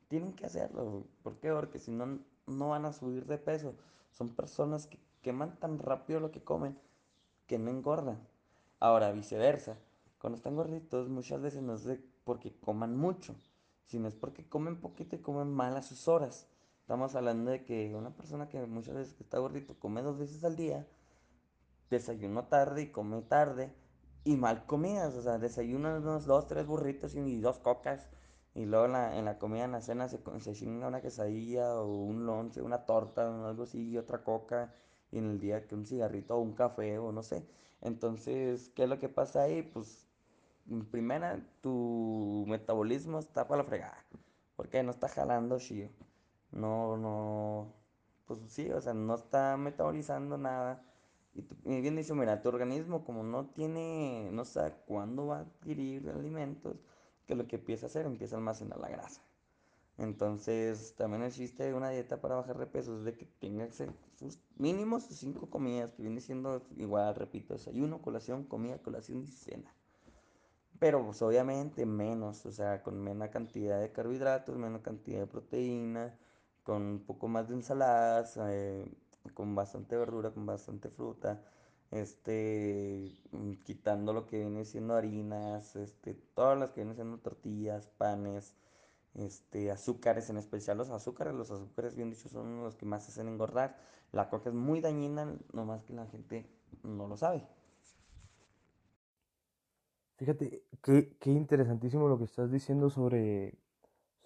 Tienen 0.08 0.32
que 0.32 0.46
hacerlo. 0.46 1.04
¿Por 1.22 1.38
qué? 1.38 1.50
Porque 1.50 1.78
si 1.78 1.90
no, 1.90 2.18
no 2.49 2.71
van 2.71 2.85
a 2.85 2.93
subir 2.93 3.26
de 3.26 3.38
peso. 3.38 3.75
Son 4.12 4.35
personas 4.35 4.87
que 4.87 4.99
queman 5.23 5.59
tan 5.59 5.78
rápido 5.78 6.21
lo 6.21 6.31
que 6.31 6.43
comen 6.43 6.78
que 7.47 7.59
no 7.59 7.71
engordan. 7.71 8.19
Ahora, 8.81 9.12
viceversa. 9.12 9.78
Cuando 10.21 10.37
están 10.37 10.57
gorditos, 10.57 11.09
muchas 11.09 11.40
veces 11.40 11.62
no 11.62 11.75
es 11.75 11.88
porque 12.25 12.59
coman 12.61 12.97
mucho, 12.97 13.35
sino 13.87 14.09
es 14.09 14.14
porque 14.14 14.49
comen 14.49 14.81
poquito 14.81 15.17
y 15.17 15.21
comen 15.21 15.52
mal 15.52 15.76
a 15.76 15.83
sus 15.83 16.09
horas. 16.09 16.49
Estamos 16.81 17.14
hablando 17.14 17.50
de 17.50 17.64
que 17.64 17.95
una 17.95 18.11
persona 18.11 18.49
que 18.49 18.64
muchas 18.67 18.95
veces 18.95 19.21
está 19.21 19.38
gordito 19.38 19.78
come 19.78 20.02
dos 20.02 20.19
veces 20.19 20.43
al 20.43 20.57
día, 20.57 20.87
desayuno 21.90 22.47
tarde 22.47 22.83
y 22.83 22.90
come 22.90 23.21
tarde, 23.23 23.73
y 24.25 24.37
mal 24.37 24.67
comidas, 24.67 25.14
o 25.14 25.23
sea, 25.23 25.38
desayuno 25.38 25.97
unos 25.99 26.26
dos, 26.26 26.47
tres 26.47 26.67
burritos 26.67 27.14
y 27.14 27.40
dos 27.40 27.59
cocas, 27.59 28.09
y 28.62 28.66
luego 28.66 28.86
en 28.86 28.92
la, 28.92 29.16
en 29.18 29.24
la 29.24 29.38
comida, 29.38 29.64
en 29.64 29.72
la 29.72 29.80
cena, 29.80 30.08
se, 30.08 30.18
se 30.40 30.52
chinga 30.54 30.88
una 30.88 31.00
quesadilla 31.00 31.74
o 31.80 31.86
un 32.04 32.26
lonche, 32.26 32.62
una 32.62 32.84
torta 32.86 33.30
o 33.30 33.46
algo 33.46 33.64
así, 33.64 33.90
y 33.90 33.98
otra 33.98 34.22
coca, 34.24 34.72
y 35.12 35.18
en 35.18 35.26
el 35.30 35.40
día 35.40 35.66
que 35.66 35.74
un 35.74 35.86
cigarrito 35.86 36.36
o 36.36 36.40
un 36.40 36.54
café 36.54 36.98
o 36.98 37.12
no 37.12 37.22
sé. 37.22 37.46
Entonces, 37.80 38.70
¿qué 38.74 38.84
es 38.84 38.88
lo 38.88 38.98
que 38.98 39.08
pasa 39.08 39.42
ahí? 39.42 39.62
Pues, 39.62 40.06
en 40.70 40.84
primera, 40.86 41.40
tu 41.62 42.44
metabolismo 42.48 43.18
está 43.18 43.46
para 43.48 43.62
la 43.62 43.68
fregada, 43.68 44.04
porque 44.56 44.82
no 44.82 44.90
está 44.92 45.08
jalando 45.08 45.58
chido. 45.58 45.90
No, 46.50 46.96
no, 46.96 47.74
pues 48.26 48.40
sí, 48.48 48.70
o 48.70 48.80
sea, 48.80 48.94
no 48.94 49.14
está 49.14 49.56
metabolizando 49.56 50.38
nada. 50.38 50.82
Y, 51.34 51.42
tú- 51.42 51.56
y 51.64 51.80
bien 51.80 51.96
dicho, 51.96 52.14
mira, 52.14 52.42
tu 52.42 52.48
organismo 52.48 53.04
como 53.04 53.22
no 53.22 53.46
tiene, 53.46 54.30
no 54.32 54.44
sabe 54.44 54.74
cuándo 54.86 55.26
va 55.26 55.38
a 55.38 55.40
adquirir 55.42 56.08
alimentos, 56.10 56.76
que 57.28 57.37
lo 57.37 57.47
que 57.47 57.56
empieza 57.56 57.87
a 57.87 57.88
hacer, 57.88 58.06
empieza 58.06 58.35
a 58.35 58.38
almacenar 58.38 58.80
la 58.80 58.88
grasa. 58.88 59.23
Entonces, 59.99 60.94
también 60.97 61.23
existe 61.23 61.75
una 61.75 61.90
dieta 61.90 62.20
para 62.20 62.37
bajar 62.37 62.56
de 62.58 62.66
peso, 62.66 62.97
es 62.97 63.04
de 63.04 63.16
que 63.16 63.26
tengas 63.26 63.82
sus 64.16 64.38
mínimos 64.56 65.04
sus 65.04 65.18
cinco 65.18 65.50
comidas, 65.50 65.92
que 65.92 66.02
viene 66.02 66.20
siendo 66.20 66.66
igual, 66.76 67.14
repito, 67.14 67.52
desayuno, 67.52 68.00
colación, 68.00 68.44
comida, 68.44 68.78
colación 68.78 69.23
y 69.23 69.26
cena. 69.26 69.75
Pero 70.78 71.04
pues 71.04 71.20
obviamente 71.20 71.85
menos, 71.85 72.47
o 72.47 72.52
sea, 72.52 72.82
con 72.82 72.99
menos 73.00 73.28
cantidad 73.28 73.80
de 73.80 73.92
carbohidratos, 73.92 74.56
menos 74.56 74.80
cantidad 74.80 75.18
de 75.20 75.26
proteína, 75.26 76.16
con 76.62 76.82
un 76.82 77.00
poco 77.00 77.28
más 77.28 77.49
de 77.49 77.54
ensaladas, 77.54 78.38
eh, 78.40 78.87
con 79.35 79.54
bastante 79.54 79.97
verdura, 79.97 80.30
con 80.30 80.47
bastante 80.47 80.88
fruta, 80.88 81.42
este, 81.90 83.16
mm, 83.33 83.52
quitando 83.64 84.12
lo 84.12 84.26
que 84.26 84.38
viene 84.40 84.64
siendo 84.64 84.95
harinas, 84.95 85.76
este, 85.76 86.14
todas 86.35 86.59
las 86.59 86.71
que 86.71 86.80
vienen 86.80 86.97
siendo 86.97 87.18
tortillas, 87.18 87.87
panes, 87.99 88.54
este, 89.14 89.71
azúcares, 89.71 90.30
en 90.30 90.37
especial 90.38 90.78
los 90.78 90.90
azúcares, 90.90 91.35
los 91.35 91.50
azúcares 91.50 91.97
bien 91.97 92.11
dicho 92.11 92.28
son 92.28 92.62
los 92.62 92.76
que 92.76 92.87
más 92.87 93.09
hacen 93.09 93.28
engordar. 93.28 93.76
La 94.12 94.28
coca 94.28 94.50
es 94.50 94.54
muy 94.54 94.80
dañina, 94.80 95.37
nomás 95.52 95.83
que 95.85 95.92
la 95.92 96.07
gente 96.07 96.47
no 96.83 97.07
lo 97.09 97.16
sabe. 97.16 97.47
Fíjate, 100.16 100.64
qué, 100.83 101.16
qué 101.21 101.30
interesantísimo 101.30 102.09
lo 102.09 102.18
que 102.18 102.25
estás 102.25 102.50
diciendo 102.50 102.90
sobre, 102.90 103.54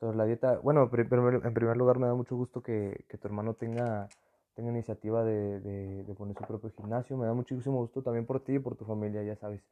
sobre 0.01 0.17
la 0.17 0.25
dieta. 0.25 0.59
Bueno, 0.59 0.83
en 0.83 1.55
primer 1.55 1.77
lugar 1.77 1.99
me 1.99 2.07
da 2.07 2.15
mucho 2.15 2.35
gusto 2.35 2.63
que, 2.63 3.05
que 3.09 3.19
tu 3.19 3.29
hermano 3.29 3.55
tenga, 3.55 4.09
tenga 4.55 4.71
iniciativa 4.71 5.25
de, 5.25 5.61
de, 5.61 6.15
poner 6.15 6.37
su 6.37 6.45
propio 6.45 6.71
gimnasio. 6.71 7.17
Me 7.17 7.27
da 7.27 7.35
muchísimo 7.35 7.79
gusto 7.79 8.03
también 8.03 8.27
por 8.27 8.41
ti 8.41 8.55
y 8.55 8.59
por 8.59 8.77
tu 8.77 8.85
familia, 8.85 9.23
ya 9.23 9.37
sabes. 9.37 9.63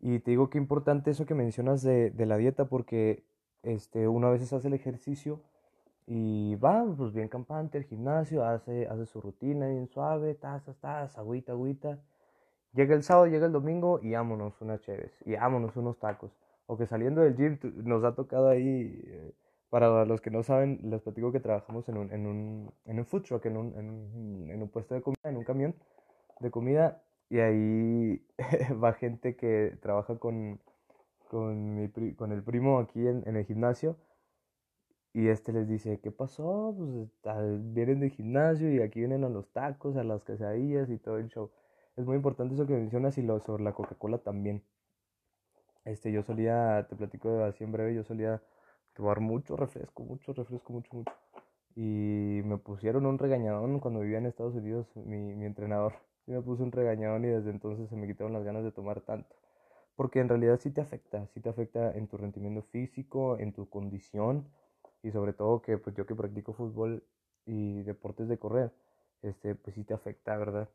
Y 0.00 0.20
te 0.20 0.30
digo 0.30 0.50
qué 0.50 0.58
importante 0.58 1.10
eso 1.10 1.26
que 1.26 1.34
mencionas 1.34 1.82
de, 1.82 2.10
de 2.10 2.26
la 2.26 2.36
dieta 2.36 2.66
porque 2.66 3.24
este, 3.62 4.06
uno 4.08 4.28
a 4.28 4.30
veces 4.30 4.52
hace 4.52 4.68
el 4.68 4.74
ejercicio 4.74 5.40
y 6.06 6.54
va 6.56 6.84
pues 6.96 7.12
bien 7.12 7.28
campante 7.28 7.78
al 7.78 7.84
gimnasio, 7.84 8.44
hace, 8.44 8.86
hace 8.86 9.06
su 9.06 9.20
rutina 9.20 9.68
bien 9.68 9.88
suave, 9.88 10.34
tazas, 10.34 10.76
tazas, 10.78 11.18
agüita, 11.18 11.52
agüita. 11.52 11.98
Llega 12.72 12.94
el 12.94 13.02
sábado, 13.02 13.26
llega 13.26 13.46
el 13.46 13.52
domingo 13.52 14.00
y 14.02 14.12
vámonos 14.12 14.60
unas 14.60 14.80
chéves 14.80 15.12
y 15.26 15.34
vámonos 15.34 15.76
unos 15.76 15.98
tacos. 15.98 16.30
O 16.66 16.76
que 16.76 16.86
saliendo 16.86 17.22
del 17.22 17.36
gym 17.36 17.58
nos 17.84 18.04
ha 18.04 18.14
tocado 18.14 18.48
ahí 18.48 19.02
eh, 19.06 19.32
Para 19.70 20.04
los 20.06 20.20
que 20.20 20.30
no 20.30 20.42
saben, 20.42 20.80
les 20.84 21.02
platico 21.02 21.30
que 21.30 21.40
trabajamos 21.40 21.88
en 21.88 21.98
un, 21.98 22.12
en 22.12 22.26
un, 22.26 22.72
en 22.86 22.98
un 22.98 23.06
food 23.06 23.22
truck, 23.22 23.44
en 23.46 23.56
un, 23.56 24.50
en, 24.50 24.68
puesto 24.68 24.94
de 24.94 25.02
comida, 25.02 25.20
en 25.24 25.36
un 25.36 25.44
camión 25.44 25.74
de 26.40 26.50
comida, 26.50 27.02
y 27.28 27.38
ahí 27.40 28.26
va 28.82 28.94
gente 28.94 29.36
que 29.36 29.76
trabaja 29.82 30.18
con, 30.18 30.60
con, 31.28 31.74
mi, 31.74 32.14
con 32.14 32.32
el 32.32 32.42
primo 32.42 32.78
aquí 32.78 33.06
en, 33.06 33.22
en, 33.26 33.36
el 33.36 33.44
gimnasio, 33.44 33.96
y 35.12 35.28
este 35.28 35.52
les 35.52 35.68
dice, 35.68 36.00
¿qué 36.00 36.10
pasó? 36.10 36.74
Pues 37.22 37.74
vienen 37.74 38.00
del 38.00 38.10
gimnasio 38.10 38.72
y 38.72 38.80
aquí 38.80 39.00
vienen 39.00 39.24
a 39.24 39.28
los 39.28 39.50
tacos, 39.52 39.96
a 39.96 40.04
las 40.04 40.24
quesadillas 40.24 40.90
y 40.90 40.98
todo 40.98 41.18
el 41.18 41.28
show. 41.28 41.50
Es 41.96 42.06
muy 42.06 42.16
importante 42.16 42.54
eso 42.54 42.66
que 42.66 42.74
mencionas 42.74 43.18
y 43.18 43.22
lo 43.22 43.40
sobre 43.40 43.64
la 43.64 43.72
Coca-Cola 43.72 44.18
también. 44.18 44.62
Este, 45.84 46.12
yo 46.12 46.22
solía, 46.22 46.86
te 46.88 46.96
platico 46.96 47.42
así 47.44 47.64
en 47.64 47.72
breve, 47.72 47.94
yo 47.94 48.04
solía 48.04 48.42
tomar 48.98 49.20
mucho 49.20 49.56
refresco, 49.56 50.02
mucho 50.02 50.32
refresco, 50.32 50.72
mucho, 50.72 50.90
mucho. 50.92 51.12
Y 51.76 52.42
me 52.44 52.58
pusieron 52.58 53.06
un 53.06 53.16
regañadón 53.16 53.78
cuando 53.78 54.00
vivía 54.00 54.18
en 54.18 54.26
Estados 54.26 54.56
Unidos, 54.56 54.88
mi, 54.96 55.36
mi 55.36 55.46
entrenador. 55.46 55.94
Me 56.26 56.42
puso 56.42 56.64
un 56.64 56.72
regañadón 56.72 57.24
y 57.24 57.28
desde 57.28 57.50
entonces 57.50 57.88
se 57.88 57.94
me 57.94 58.08
quitaron 58.08 58.32
las 58.32 58.42
ganas 58.42 58.64
de 58.64 58.72
tomar 58.72 59.00
tanto. 59.02 59.36
Porque 59.94 60.18
en 60.18 60.28
realidad 60.28 60.58
sí 60.60 60.70
te 60.72 60.80
afecta, 60.80 61.28
sí 61.28 61.40
te 61.40 61.48
afecta 61.48 61.92
en 61.92 62.08
tu 62.08 62.16
rendimiento 62.16 62.62
físico, 62.72 63.38
en 63.38 63.52
tu 63.52 63.68
condición 63.68 64.48
y 65.04 65.12
sobre 65.12 65.32
todo 65.32 65.62
que 65.62 65.78
pues 65.78 65.94
yo 65.94 66.04
que 66.04 66.16
practico 66.16 66.52
fútbol 66.52 67.04
y 67.46 67.82
deportes 67.82 68.28
de 68.28 68.36
correr, 68.36 68.72
este, 69.22 69.54
pues 69.54 69.76
sí 69.76 69.84
te 69.84 69.94
afecta, 69.94 70.36
¿verdad? 70.36 70.68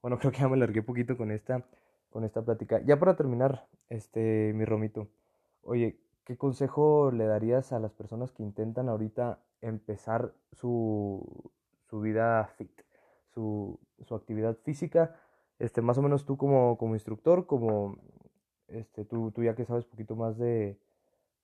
Bueno, 0.00 0.18
creo 0.20 0.32
que 0.32 0.38
ya 0.38 0.48
me 0.48 0.56
largué 0.56 0.82
poquito 0.82 1.18
con 1.18 1.30
esta, 1.30 1.66
con 2.08 2.24
esta 2.24 2.40
plática. 2.42 2.80
Ya 2.86 2.98
para 2.98 3.14
terminar, 3.14 3.66
este, 3.90 4.52
mi 4.54 4.64
Romito, 4.64 5.08
oye, 5.62 5.98
¿qué 6.28 6.36
consejo 6.36 7.10
le 7.10 7.24
darías 7.24 7.72
a 7.72 7.80
las 7.80 7.94
personas 7.94 8.32
que 8.32 8.42
intentan 8.42 8.90
ahorita 8.90 9.38
empezar 9.62 10.34
su, 10.52 11.50
su 11.88 12.00
vida 12.02 12.44
fit, 12.58 12.82
su, 13.32 13.80
su, 14.06 14.14
actividad 14.14 14.54
física? 14.58 15.16
Este, 15.58 15.80
más 15.80 15.96
o 15.96 16.02
menos 16.02 16.26
tú 16.26 16.36
como, 16.36 16.76
como 16.76 16.94
instructor, 16.94 17.46
como 17.46 17.96
este, 18.66 19.06
tú, 19.06 19.30
tú 19.30 19.42
ya 19.42 19.56
que 19.56 19.64
sabes 19.64 19.86
poquito 19.86 20.16
más 20.16 20.36
de, 20.36 20.78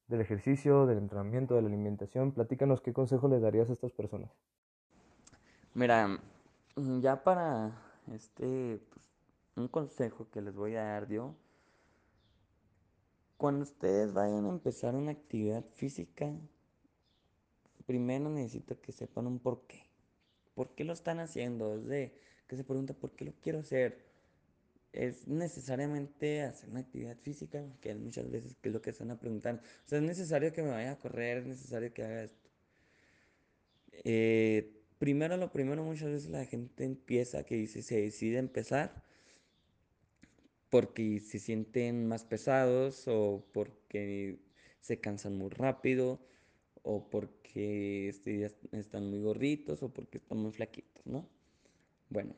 del 0.09 0.21
ejercicio, 0.21 0.85
del 0.85 0.99
entrenamiento, 0.99 1.55
de 1.55 1.63
la 1.63 1.69
alimentación, 1.69 2.33
platícanos 2.33 2.83
qué 2.83 2.93
consejo 2.93 3.27
le 3.27 3.41
darías 3.41 3.71
a 3.71 3.73
estas 3.73 3.93
personas. 3.93 4.31
Mira, 5.73 6.21
ya 7.01 7.25
para 7.25 7.73
este, 8.13 8.83
pues, 8.91 9.07
un 9.57 9.69
consejo 9.69 10.29
que 10.31 10.43
les 10.43 10.55
voy 10.55 10.77
a 10.77 10.85
dar 10.85 11.09
yo 11.09 11.35
cuando 13.45 13.65
ustedes 13.65 14.15
vayan 14.15 14.47
a 14.47 14.49
empezar 14.49 14.95
una 14.95 15.11
actividad 15.11 15.63
física, 15.75 16.33
primero 17.85 18.31
necesito 18.31 18.81
que 18.81 18.91
sepan 18.91 19.27
un 19.27 19.39
por 19.39 19.67
qué. 19.67 19.83
¿Por 20.55 20.75
qué 20.75 20.83
lo 20.83 20.95
están 20.95 21.21
haciendo? 21.21 21.75
Es 21.75 21.85
de 21.85 22.19
que 22.47 22.57
se 22.57 22.65
pregunta 22.65 22.95
por 22.95 23.11
qué 23.15 23.27
lo 23.27 23.35
quiero 23.43 23.59
hacer. 23.59 24.03
Es 24.95 25.29
necesariamente 25.29 26.41
hacer 26.41 26.71
una 26.71 26.81
actividad 26.81 27.19
física, 27.19 27.63
que 27.83 27.91
es 27.91 27.99
muchas 27.99 28.31
veces 28.31 28.57
que 28.63 28.71
es 28.71 28.73
lo 28.73 28.81
que 28.81 28.89
están 28.89 29.11
a 29.11 29.21
preguntar. 29.21 29.61
O 29.85 29.89
sea, 29.91 29.99
es 29.99 30.05
necesario 30.05 30.51
que 30.55 30.63
me 30.63 30.71
vaya 30.71 30.93
a 30.93 30.99
correr, 30.99 31.37
es 31.37 31.47
necesario 31.47 31.93
que 31.93 32.03
haga 32.03 32.23
esto. 32.23 32.49
Eh, 33.93 34.73
primero, 34.97 35.37
lo 35.37 35.53
primero, 35.53 35.85
muchas 35.85 36.09
veces 36.11 36.31
la 36.31 36.47
gente 36.47 36.85
empieza, 36.85 37.45
que 37.45 37.57
dice, 37.57 37.83
se 37.83 38.01
decide 38.01 38.39
empezar 38.39 39.05
porque 40.75 41.21
se 41.21 41.39
sienten 41.39 42.09
más 42.09 42.25
pesados 42.25 43.05
o 43.07 43.47
porque 43.53 44.41
se 44.81 44.99
cansan 44.99 45.39
muy 45.39 45.49
rápido 45.51 46.19
o 46.83 47.09
porque 47.11 48.09
este, 48.09 48.51
están 48.73 49.09
muy 49.09 49.21
gorditos 49.21 49.85
o 49.85 49.95
porque 49.95 50.19
están 50.19 50.39
muy 50.39 50.51
flaquitos, 50.51 51.07
¿no? 51.07 51.29
Bueno, 52.11 52.35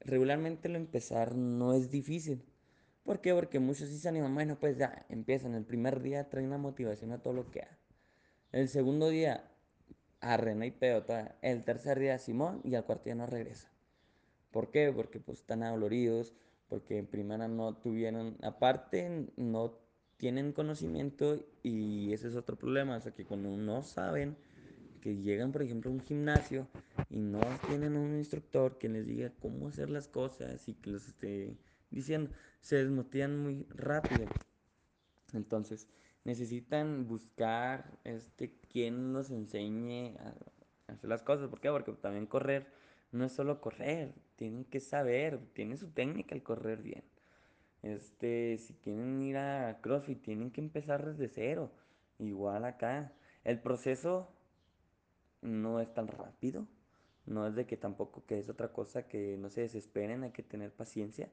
regularmente 0.00 0.68
lo 0.68 0.76
empezar 0.76 1.34
no 1.34 1.72
es 1.72 1.90
difícil. 1.90 2.44
¿Por 3.02 3.22
qué? 3.22 3.32
Porque 3.32 3.60
muchos 3.60 3.88
sí 3.88 3.96
se 3.96 4.10
animan, 4.10 4.34
bueno, 4.34 4.58
pues 4.60 4.76
ya 4.76 5.06
empiezan. 5.08 5.54
El 5.54 5.64
primer 5.64 6.02
día 6.02 6.28
traen 6.28 6.48
una 6.48 6.58
motivación 6.58 7.12
a 7.12 7.22
todo 7.22 7.32
lo 7.32 7.50
que 7.50 7.62
haga. 7.62 7.78
El 8.52 8.68
segundo 8.68 9.08
día, 9.08 9.50
arrena 10.20 10.66
y 10.66 10.70
peota. 10.70 11.38
El 11.40 11.64
tercer 11.64 11.98
día, 11.98 12.18
Simón, 12.18 12.60
y 12.62 12.74
al 12.74 12.84
cuarto 12.84 13.04
día 13.06 13.14
no 13.14 13.24
regresa. 13.24 13.72
¿Por 14.50 14.70
qué? 14.70 14.92
Porque 14.94 15.18
pues 15.18 15.38
están 15.38 15.62
adoloridos, 15.62 16.34
porque 16.68 16.98
en 16.98 17.06
primera 17.06 17.48
no 17.48 17.74
tuvieron, 17.74 18.36
aparte 18.42 19.28
no 19.36 19.78
tienen 20.16 20.52
conocimiento 20.52 21.38
y 21.62 22.12
ese 22.12 22.28
es 22.28 22.36
otro 22.36 22.56
problema, 22.56 22.96
o 22.96 23.00
sea 23.00 23.12
que 23.12 23.24
cuando 23.24 23.56
no 23.56 23.82
saben 23.82 24.36
que 25.00 25.16
llegan 25.16 25.52
por 25.52 25.62
ejemplo 25.62 25.90
a 25.90 25.94
un 25.94 26.00
gimnasio 26.00 26.66
y 27.10 27.18
no 27.18 27.40
tienen 27.68 27.96
un 27.96 28.16
instructor 28.16 28.78
que 28.78 28.88
les 28.88 29.06
diga 29.06 29.30
cómo 29.40 29.68
hacer 29.68 29.90
las 29.90 30.08
cosas 30.08 30.66
y 30.68 30.74
que 30.74 30.90
los 30.90 31.06
esté 31.06 31.56
diciendo, 31.90 32.30
se 32.60 32.76
desmotivan 32.76 33.38
muy 33.38 33.66
rápido. 33.70 34.24
Entonces, 35.32 35.88
necesitan 36.24 37.06
buscar 37.06 37.98
este 38.04 38.54
quien 38.72 39.12
nos 39.12 39.30
enseñe 39.30 40.16
a 40.18 40.92
hacer 40.92 41.10
las 41.10 41.22
cosas, 41.22 41.48
¿por 41.48 41.60
qué? 41.60 41.68
Porque 41.70 41.92
también 41.92 42.26
correr 42.26 42.66
no 43.12 43.24
es 43.24 43.32
solo 43.32 43.60
correr, 43.60 44.12
tienen 44.36 44.64
que 44.64 44.80
saber, 44.80 45.40
tiene 45.52 45.76
su 45.76 45.90
técnica 45.90 46.34
el 46.34 46.42
correr 46.42 46.82
bien. 46.82 47.04
Este, 47.82 48.56
si 48.58 48.74
quieren 48.74 49.22
ir 49.22 49.36
a 49.36 49.78
CrossFit, 49.82 50.22
tienen 50.22 50.50
que 50.50 50.60
empezar 50.60 51.04
desde 51.04 51.28
cero. 51.28 51.70
Igual 52.18 52.64
acá. 52.64 53.12
El 53.44 53.60
proceso 53.60 54.28
no 55.42 55.80
es 55.80 55.92
tan 55.92 56.08
rápido. 56.08 56.66
No 57.26 57.46
es 57.46 57.54
de 57.54 57.66
que 57.66 57.76
tampoco 57.76 58.24
que 58.26 58.38
es 58.38 58.48
otra 58.48 58.72
cosa 58.72 59.06
que 59.06 59.36
no 59.38 59.50
se 59.50 59.62
desesperen, 59.62 60.24
hay 60.24 60.30
que 60.32 60.42
tener 60.42 60.72
paciencia. 60.72 61.30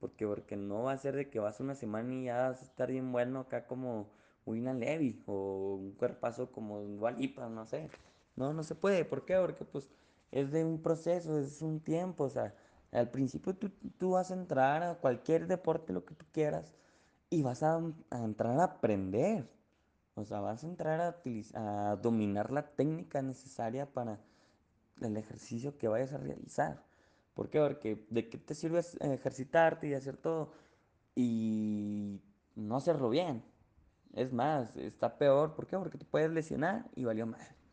Porque, 0.00 0.26
porque 0.26 0.56
no 0.56 0.84
va 0.84 0.92
a 0.92 0.98
ser 0.98 1.16
de 1.16 1.30
que 1.30 1.38
vas 1.38 1.60
una 1.60 1.74
semana 1.74 2.14
y 2.14 2.24
ya 2.24 2.48
vas 2.48 2.60
a 2.62 2.64
estar 2.64 2.90
bien 2.90 3.12
bueno 3.12 3.40
acá 3.40 3.66
como 3.66 4.10
Wina 4.46 4.74
Levy 4.74 5.22
o 5.26 5.76
un 5.76 5.92
cuerpazo 5.92 6.52
como 6.52 6.80
Walipa, 6.80 7.48
no 7.48 7.66
sé. 7.66 7.88
No, 8.36 8.52
no 8.52 8.62
se 8.62 8.74
puede. 8.74 9.04
¿Por 9.04 9.24
qué? 9.24 9.36
Porque 9.36 9.64
pues 9.64 9.88
es 10.34 10.50
de 10.50 10.64
un 10.64 10.82
proceso, 10.82 11.38
es 11.38 11.62
un 11.62 11.78
tiempo, 11.78 12.24
o 12.24 12.28
sea, 12.28 12.52
al 12.90 13.08
principio 13.08 13.54
tú, 13.54 13.70
tú 13.98 14.10
vas 14.10 14.32
a 14.32 14.34
entrar 14.34 14.82
a 14.82 14.96
cualquier 14.96 15.46
deporte, 15.46 15.92
lo 15.92 16.04
que 16.04 16.16
tú 16.16 16.26
quieras, 16.32 16.74
y 17.30 17.42
vas 17.42 17.62
a, 17.62 17.80
entrar 18.10 18.58
a 18.58 18.64
aprender, 18.64 19.48
o 20.16 20.24
sea, 20.24 20.40
vas 20.40 20.64
a 20.64 20.66
entrar 20.66 21.00
a, 21.00 21.16
a 21.54 21.96
dominar 21.96 22.50
la 22.50 22.66
técnica 22.66 23.22
necesaria 23.22 23.86
para 23.86 24.18
el 25.00 25.16
ejercicio 25.16 25.78
que 25.78 25.86
vayas 25.86 26.12
a 26.12 26.18
realizar. 26.18 26.82
¿Por 27.34 27.48
qué? 27.48 27.60
Porque 27.60 28.04
de 28.10 28.28
qué 28.28 28.38
te 28.38 28.54
sirve 28.54 28.80
ejercitarte 29.00 29.86
y 29.86 29.94
hacer 29.94 30.16
todo 30.16 30.52
y 31.14 32.20
no 32.56 32.76
hacerlo 32.76 33.08
bien. 33.08 33.44
Es 34.14 34.32
más, 34.32 34.76
está 34.76 35.16
peor. 35.16 35.54
¿Por 35.54 35.66
qué? 35.66 35.76
Porque 35.78 35.98
te 35.98 36.04
puedes 36.04 36.30
lesionar 36.30 36.88
y 36.94 37.04
valió 37.04 37.26
mal 37.26 37.63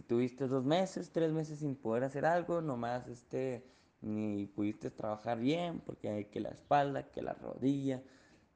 tuviste 0.00 0.46
dos 0.46 0.64
meses, 0.64 1.10
tres 1.10 1.32
meses 1.32 1.58
sin 1.60 1.76
poder 1.76 2.04
hacer 2.04 2.26
algo, 2.26 2.60
nomás 2.60 3.06
este, 3.08 3.64
ni 4.00 4.46
pudiste 4.46 4.90
trabajar 4.90 5.38
bien 5.38 5.80
porque 5.80 6.08
hay 6.08 6.24
que 6.26 6.40
la 6.40 6.50
espalda, 6.50 7.10
que 7.10 7.22
la 7.22 7.34
rodilla 7.34 8.02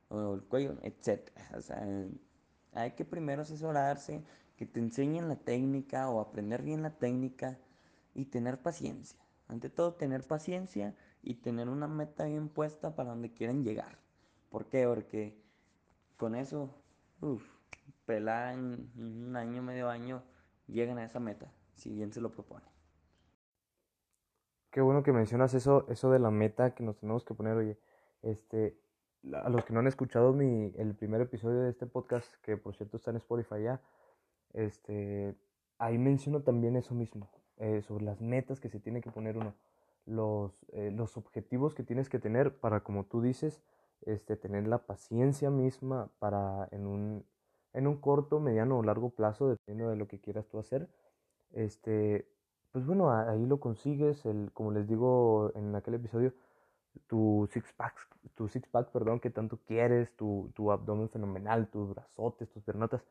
o 0.09 0.35
el 0.35 0.43
cuello, 0.43 0.77
etc. 0.83 1.31
O 1.57 1.61
sea, 1.61 1.87
hay 2.73 2.93
que 2.93 3.05
primero 3.05 3.43
asesorarse, 3.43 4.23
que 4.57 4.67
te 4.67 4.81
enseñen 4.81 5.29
la 5.29 5.37
técnica 5.37 6.11
o 6.11 6.21
aprender 6.21 6.63
bien 6.63 6.83
la 6.83 6.99
técnica 6.99 7.59
y 8.15 8.27
tener 8.27 8.61
paciencia. 8.61 9.19
Ante 9.47 9.71
todo, 9.71 9.95
tener 9.95 10.27
paciencia 10.27 10.95
y 11.23 11.35
tener 11.35 11.69
una 11.69 11.89
meta 11.89 12.25
bien 12.25 12.49
puesta 12.49 12.95
para 12.95 13.11
donde 13.11 13.33
quieren 13.33 13.65
llegar. 13.65 13.99
¿Por 14.51 14.67
qué? 14.69 14.87
Porque 14.87 15.41
con 16.17 16.35
eso, 16.35 16.75
uff, 17.21 17.45
pelada 18.05 18.53
en 18.55 18.91
un 18.97 19.37
año, 19.37 19.63
medio 19.63 19.89
año, 19.89 20.23
lleguen 20.69 20.99
a 20.99 21.05
esa 21.05 21.21
meta, 21.21 21.53
si 21.75 21.93
bien 21.93 22.13
se 22.13 22.21
lo 22.21 22.31
propone. 22.31 22.67
Qué 24.71 24.81
bueno 24.81 25.03
que 25.03 25.13
mencionas 25.13 25.55
eso, 25.55 25.87
eso 25.89 26.11
de 26.11 26.19
la 26.19 26.31
meta 26.31 26.75
que 26.75 26.85
nos 26.85 26.99
tenemos 26.99 27.25
que 27.25 27.35
poner, 27.35 27.57
oye, 27.57 27.79
este, 28.23 28.79
a 29.33 29.49
los 29.49 29.65
que 29.65 29.73
no 29.73 29.81
han 29.81 29.87
escuchado 29.87 30.33
mi, 30.33 30.73
el 30.77 30.95
primer 30.95 31.21
episodio 31.23 31.61
de 31.61 31.71
este 31.71 31.87
podcast, 31.87 32.33
que 32.43 32.57
por 32.57 32.77
cierto 32.77 32.99
está 32.99 33.11
en 33.11 33.17
Spotify 33.17 33.63
ya, 33.63 33.81
este, 34.53 35.35
ahí 35.79 35.99
menciono 35.99 36.43
también 36.43 36.77
eso 36.77 36.95
mismo, 36.95 37.31
eh, 37.57 37.83
sobre 37.83 38.05
las 38.05 38.21
metas 38.21 38.61
que 38.61 38.69
se 38.69 38.79
tiene 38.79 39.01
que 39.01 39.11
poner 39.11 39.37
uno, 39.37 39.55
los, 40.05 40.53
eh, 40.73 40.91
los 40.91 41.17
objetivos 41.17 41.75
que 41.75 41.83
tienes 41.83 42.09
que 42.09 42.19
tener 42.19 42.59
para, 42.59 42.83
como 42.83 43.05
tú 43.05 43.23
dices, 43.23 43.63
este, 44.03 44.37
tener 44.37 44.69
la 44.69 44.87
paciencia 44.87 45.51
misma 45.51 46.11
para 46.19 46.69
en 46.71 46.87
un, 46.87 47.25
en 47.73 47.87
un 47.87 48.01
corto, 48.01 48.41
mediano 48.41 48.79
o 48.79 48.83
largo 48.83 49.11
plazo, 49.11 49.49
dependiendo 49.49 49.91
de 49.91 49.97
lo 49.97 50.09
que 50.09 50.21
quieras 50.21 50.47
tú 50.49 50.59
hacer. 50.59 50.89
Este, 51.53 52.29
pues 52.73 52.87
bueno, 52.87 53.11
ahí 53.13 53.47
lo 53.47 53.61
consigues, 53.61 54.25
el, 54.27 54.53
como 54.53 54.73
les 54.73 54.87
digo 54.89 55.53
en 55.55 55.75
aquel 55.75 55.95
episodio, 55.95 56.35
tu 57.07 57.49
six 57.53 57.73
pack, 57.73 57.95
tu 58.35 58.49
six 58.49 58.69
pack, 58.69 58.91
perdón, 58.91 59.21
que 59.21 59.31
tanto 59.31 59.59
quieres, 59.67 60.15
tu, 60.17 60.51
tu 60.55 60.71
abdomen 60.73 61.09
fenomenal, 61.09 61.69
tus 61.71 61.89
brazotes, 61.91 62.51
tus 62.51 62.63
piernotas, 62.63 63.03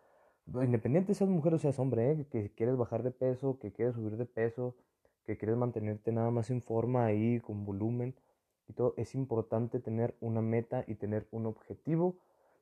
independiente 0.47 1.13
seas 1.13 1.29
mujer 1.29 1.53
o 1.53 1.59
seas 1.59 1.79
hombre, 1.79 2.11
¿eh? 2.11 2.27
que 2.31 2.51
quieres 2.53 2.77
bajar 2.77 3.03
de 3.03 3.11
peso, 3.11 3.59
que 3.59 3.71
quieres 3.71 3.95
subir 3.95 4.17
de 4.17 4.25
peso, 4.25 4.75
que 5.25 5.37
quieres 5.37 5.57
mantenerte 5.57 6.11
nada 6.11 6.31
más 6.31 6.49
en 6.49 6.61
forma 6.61 7.05
ahí, 7.05 7.39
con 7.41 7.65
volumen 7.65 8.15
y 8.67 8.73
todo, 8.73 8.93
es 8.97 9.15
importante 9.15 9.79
tener 9.79 10.15
una 10.21 10.41
meta 10.41 10.83
y 10.87 10.95
tener 10.95 11.27
un 11.31 11.45
objetivo 11.45 12.17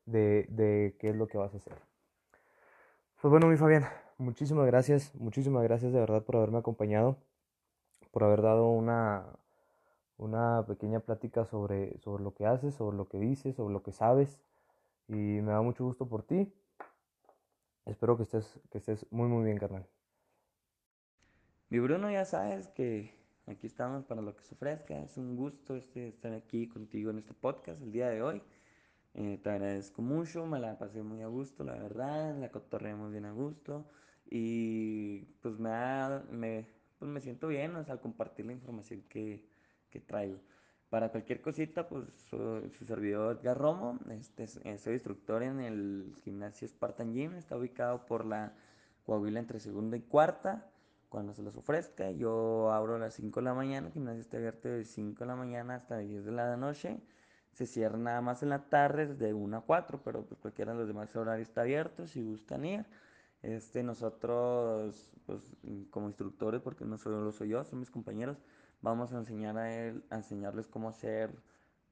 de, 0.05 0.45
de 0.49 0.95
qué 0.99 1.09
es 1.09 1.15
lo 1.15 1.27
que 1.27 1.37
vas 1.37 1.53
a 1.53 1.57
hacer. 1.57 1.73
Pues 3.21 3.31
bueno, 3.31 3.47
mi 3.47 3.57
Fabián, 3.57 3.85
muchísimas 4.17 4.65
gracias, 4.67 5.13
muchísimas 5.15 5.63
gracias 5.63 5.91
de 5.91 5.99
verdad 5.99 6.23
por 6.23 6.35
haberme 6.35 6.59
acompañado, 6.59 7.17
por 8.11 8.23
haber 8.23 8.41
dado 8.41 8.69
una, 8.69 9.25
una 10.17 10.63
pequeña 10.67 10.99
plática 10.99 11.45
sobre, 11.45 11.97
sobre 11.99 12.23
lo 12.23 12.33
que 12.33 12.45
haces, 12.45 12.75
sobre 12.75 12.97
lo 12.97 13.07
que 13.07 13.19
dices, 13.19 13.55
sobre 13.55 13.73
lo 13.73 13.83
que 13.83 13.91
sabes. 13.91 14.41
Y 15.07 15.13
me 15.13 15.51
da 15.51 15.61
mucho 15.61 15.85
gusto 15.85 16.07
por 16.07 16.23
ti. 16.23 16.51
Espero 17.85 18.17
que 18.17 18.23
estés, 18.23 18.59
que 18.71 18.79
estés 18.79 19.05
muy, 19.11 19.27
muy 19.27 19.43
bien, 19.43 19.57
carnal. 19.57 19.85
Mi 21.69 21.79
Bruno, 21.79 22.09
ya 22.09 22.25
sabes 22.25 22.67
que 22.69 23.13
aquí 23.47 23.67
estamos 23.67 24.03
para 24.05 24.21
lo 24.21 24.35
que 24.35 24.43
se 24.43 24.55
ofrezca. 24.55 24.97
Es 24.99 25.17
un 25.17 25.35
gusto 25.35 25.75
este, 25.75 26.07
estar 26.07 26.33
aquí 26.33 26.67
contigo 26.67 27.11
en 27.11 27.19
este 27.19 27.33
podcast 27.33 27.81
el 27.81 27.91
día 27.91 28.09
de 28.09 28.21
hoy. 28.21 28.41
Eh, 29.17 29.39
te 29.41 29.49
agradezco 29.49 30.01
mucho, 30.01 30.45
me 30.45 30.59
la 30.59 30.77
pasé 30.77 31.01
muy 31.01 31.21
a 31.21 31.27
gusto, 31.27 31.63
la 31.63 31.73
verdad, 31.73 32.37
la 32.37 32.51
cotorreamos 32.51 33.11
bien 33.11 33.23
a 33.23 33.31
gusto 33.31 33.85
y 34.29 35.21
pues 35.41 35.57
me, 35.57 35.71
me, 36.31 36.67
pues 36.99 37.09
me 37.09 37.21
siento 37.21 37.47
bien 37.47 37.77
al 37.77 38.01
compartir 38.01 38.45
la 38.45 38.51
información 38.51 39.03
que, 39.07 39.47
que 39.89 40.01
traigo. 40.01 40.41
Para 40.89 41.11
cualquier 41.11 41.41
cosita, 41.41 41.87
pues 41.87 42.05
soy, 42.29 42.69
su 42.71 42.83
servidor 42.85 43.37
Edgar 43.37 43.57
Romo, 43.57 43.97
este, 44.09 44.47
eh, 44.65 44.77
soy 44.77 44.93
instructor 44.95 45.43
en 45.43 45.61
el 45.61 46.13
gimnasio 46.25 46.67
Spartan 46.67 47.13
Gym, 47.13 47.35
está 47.35 47.55
ubicado 47.55 48.05
por 48.05 48.25
la 48.25 48.53
Coahuila 49.05 49.39
entre 49.39 49.61
segunda 49.61 49.95
y 49.95 50.01
cuarta, 50.01 50.69
cuando 51.07 51.33
se 51.33 51.41
los 51.41 51.55
ofrezca. 51.55 52.11
Yo 52.11 52.69
abro 52.69 52.95
a 52.95 52.99
las 52.99 53.13
5 53.13 53.39
de 53.39 53.43
la 53.45 53.53
mañana, 53.53 53.87
el 53.87 53.93
gimnasio 53.93 54.19
está 54.19 54.35
abierto 54.35 54.67
de 54.67 54.83
5 54.83 55.19
de 55.19 55.25
la 55.25 55.35
mañana 55.37 55.75
hasta 55.75 55.97
10 55.99 56.25
de 56.25 56.31
la 56.33 56.57
noche. 56.57 56.99
Se 57.55 57.65
cierra 57.65 57.97
nada 57.97 58.19
más 58.19 58.43
en 58.43 58.49
la 58.49 58.67
tarde, 58.67 59.07
de 59.07 59.33
1 59.33 59.57
a 59.57 59.61
4, 59.61 60.01
pero 60.03 60.25
pues 60.25 60.37
cualquiera 60.41 60.73
de 60.73 60.79
los 60.79 60.87
demás 60.89 61.15
horarios 61.15 61.47
está 61.47 61.61
abierto 61.61 62.05
si 62.05 62.21
gustan 62.21 62.65
ir. 62.65 62.85
Este, 63.41 63.81
nosotros, 63.81 65.09
pues 65.25 65.55
como 65.89 66.07
instructores, 66.07 66.61
porque 66.61 66.83
no 66.83 66.97
solo 66.97 67.31
soy 67.31 67.49
yo, 67.49 67.63
son 67.63 67.79
mis 67.79 67.89
compañeros, 67.89 68.37
vamos 68.81 69.13
a 69.13 69.19
enseñar 69.19 69.57
a 69.57 69.73
él, 69.73 70.03
a 70.09 70.17
enseñarles 70.17 70.67
cómo 70.67 70.89
hacer 70.89 71.31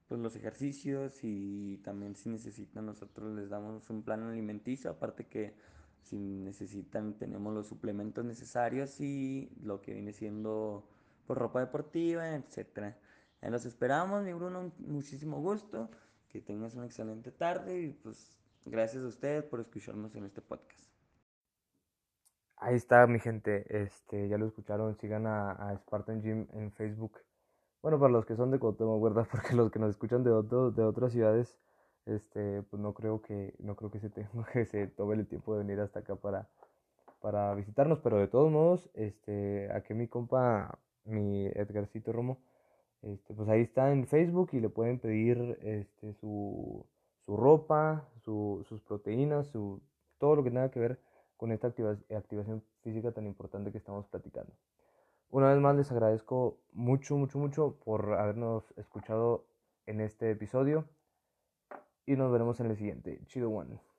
pues, 0.10 0.20
los 0.20 0.36
ejercicios 0.36 1.24
y 1.24 1.78
también 1.78 2.16
si 2.18 2.28
necesitan 2.30 2.86
nosotros 2.86 3.34
les 3.34 3.50
damos 3.50 3.90
un 3.90 4.04
plan 4.04 4.22
alimenticio, 4.24 4.92
aparte 4.92 5.28
que 5.28 5.56
si 6.02 6.18
necesitan 6.18 7.14
tenemos 7.14 7.54
los 7.54 7.68
suplementos 7.68 8.26
necesarios 8.26 9.00
y 9.00 9.50
lo 9.64 9.80
que 9.80 9.94
viene 9.94 10.12
siendo 10.12 10.86
pues, 11.26 11.40
ropa 11.40 11.62
deportiva, 11.62 12.36
etcétera. 12.36 12.98
Los 13.52 13.66
esperamos, 13.66 14.24
mi 14.24 14.34
Bruno, 14.34 14.72
muchísimo 14.80 15.42
gusto, 15.42 15.90
que 16.30 16.42
tengas 16.42 16.76
una 16.76 16.86
excelente 16.86 17.32
tarde 17.32 17.82
y 17.82 17.90
pues 17.90 18.38
gracias 18.66 19.04
a 19.04 19.08
ustedes 19.08 19.44
por 19.44 19.60
escucharnos 19.60 20.16
en 20.16 20.26
este 20.26 20.42
podcast. 20.42 20.84
Ahí 22.58 22.76
está 22.76 23.06
mi 23.08 23.20
gente, 23.20 23.66
este, 23.70 24.30
ya 24.30 24.38
lo 24.38 24.46
escucharon, 24.48 24.96
sigan 24.96 25.28
a, 25.28 25.76
Spartan 25.80 26.22
Gym 26.22 26.48
en 26.54 26.72
Facebook. 26.72 27.20
Bueno, 27.82 28.00
para 28.00 28.14
los 28.14 28.26
que 28.26 28.38
son 28.38 28.52
de 28.52 28.60
Cuauhtémoc, 28.60 29.04
¿verdad? 29.04 29.28
Porque 29.32 29.54
los 29.56 29.70
que 29.70 29.80
nos 29.80 29.90
escuchan 29.90 30.24
de, 30.24 30.32
otro, 30.32 30.72
de 30.72 30.84
otras 30.84 31.12
ciudades, 31.12 31.58
este, 32.06 32.62
pues 32.64 32.82
no 32.82 32.94
creo 32.94 33.22
que, 33.22 33.54
no 33.60 33.76
creo 33.76 33.92
que 33.92 34.00
se, 34.00 34.10
que 34.54 34.66
se 34.66 34.88
tome 34.88 35.16
el 35.16 35.28
tiempo 35.28 35.54
de 35.54 35.64
venir 35.66 35.82
hasta 35.82 36.00
acá 36.00 36.16
para, 36.16 36.48
para 37.20 37.54
visitarnos, 37.56 38.00
pero 38.00 38.18
de 38.18 38.30
todos 38.30 38.50
modos, 38.50 38.90
este, 38.94 39.70
aquí 39.74 39.94
mi 39.94 40.08
compa, 40.08 40.80
mi 41.04 41.48
Edgarcito 41.48 42.14
Romo, 42.14 42.40
este, 43.04 43.34
pues 43.34 43.50
ahí 43.50 43.62
está 43.62 43.92
en 43.92 44.08
Facebook 44.08 44.50
y 44.54 44.60
le 44.60 44.70
pueden 44.70 45.00
pedir 45.00 45.58
este, 45.62 46.14
su, 46.14 46.86
su 47.26 47.38
ropa, 47.38 48.08
su, 48.24 48.66
sus 48.68 48.82
proteínas, 48.82 49.48
su, 49.48 49.82
todo 50.18 50.36
lo 50.36 50.44
que 50.44 50.50
tenga 50.50 50.72
que 50.72 50.80
ver 50.80 51.00
con 51.38 51.52
esta 51.52 51.68
activación 51.68 52.64
física 52.82 53.12
tan 53.12 53.26
importante 53.26 53.72
que 53.72 53.78
estamos 53.78 54.08
platicando. 54.08 54.54
Una 55.30 55.50
vez 55.50 55.60
más 55.60 55.76
les 55.76 55.92
agradezco 55.92 56.60
mucho, 56.72 57.18
mucho, 57.18 57.40
mucho 57.40 57.76
por 57.84 58.14
habernos 58.14 58.72
escuchado 58.78 59.46
en 59.86 60.00
este 60.00 60.32
episodio 60.32 60.86
y 62.06 62.16
nos 62.16 62.32
veremos 62.32 62.60
en 62.60 62.68
el 62.68 62.78
siguiente. 62.78 63.20
Chido 63.26 63.50
One. 63.50 63.93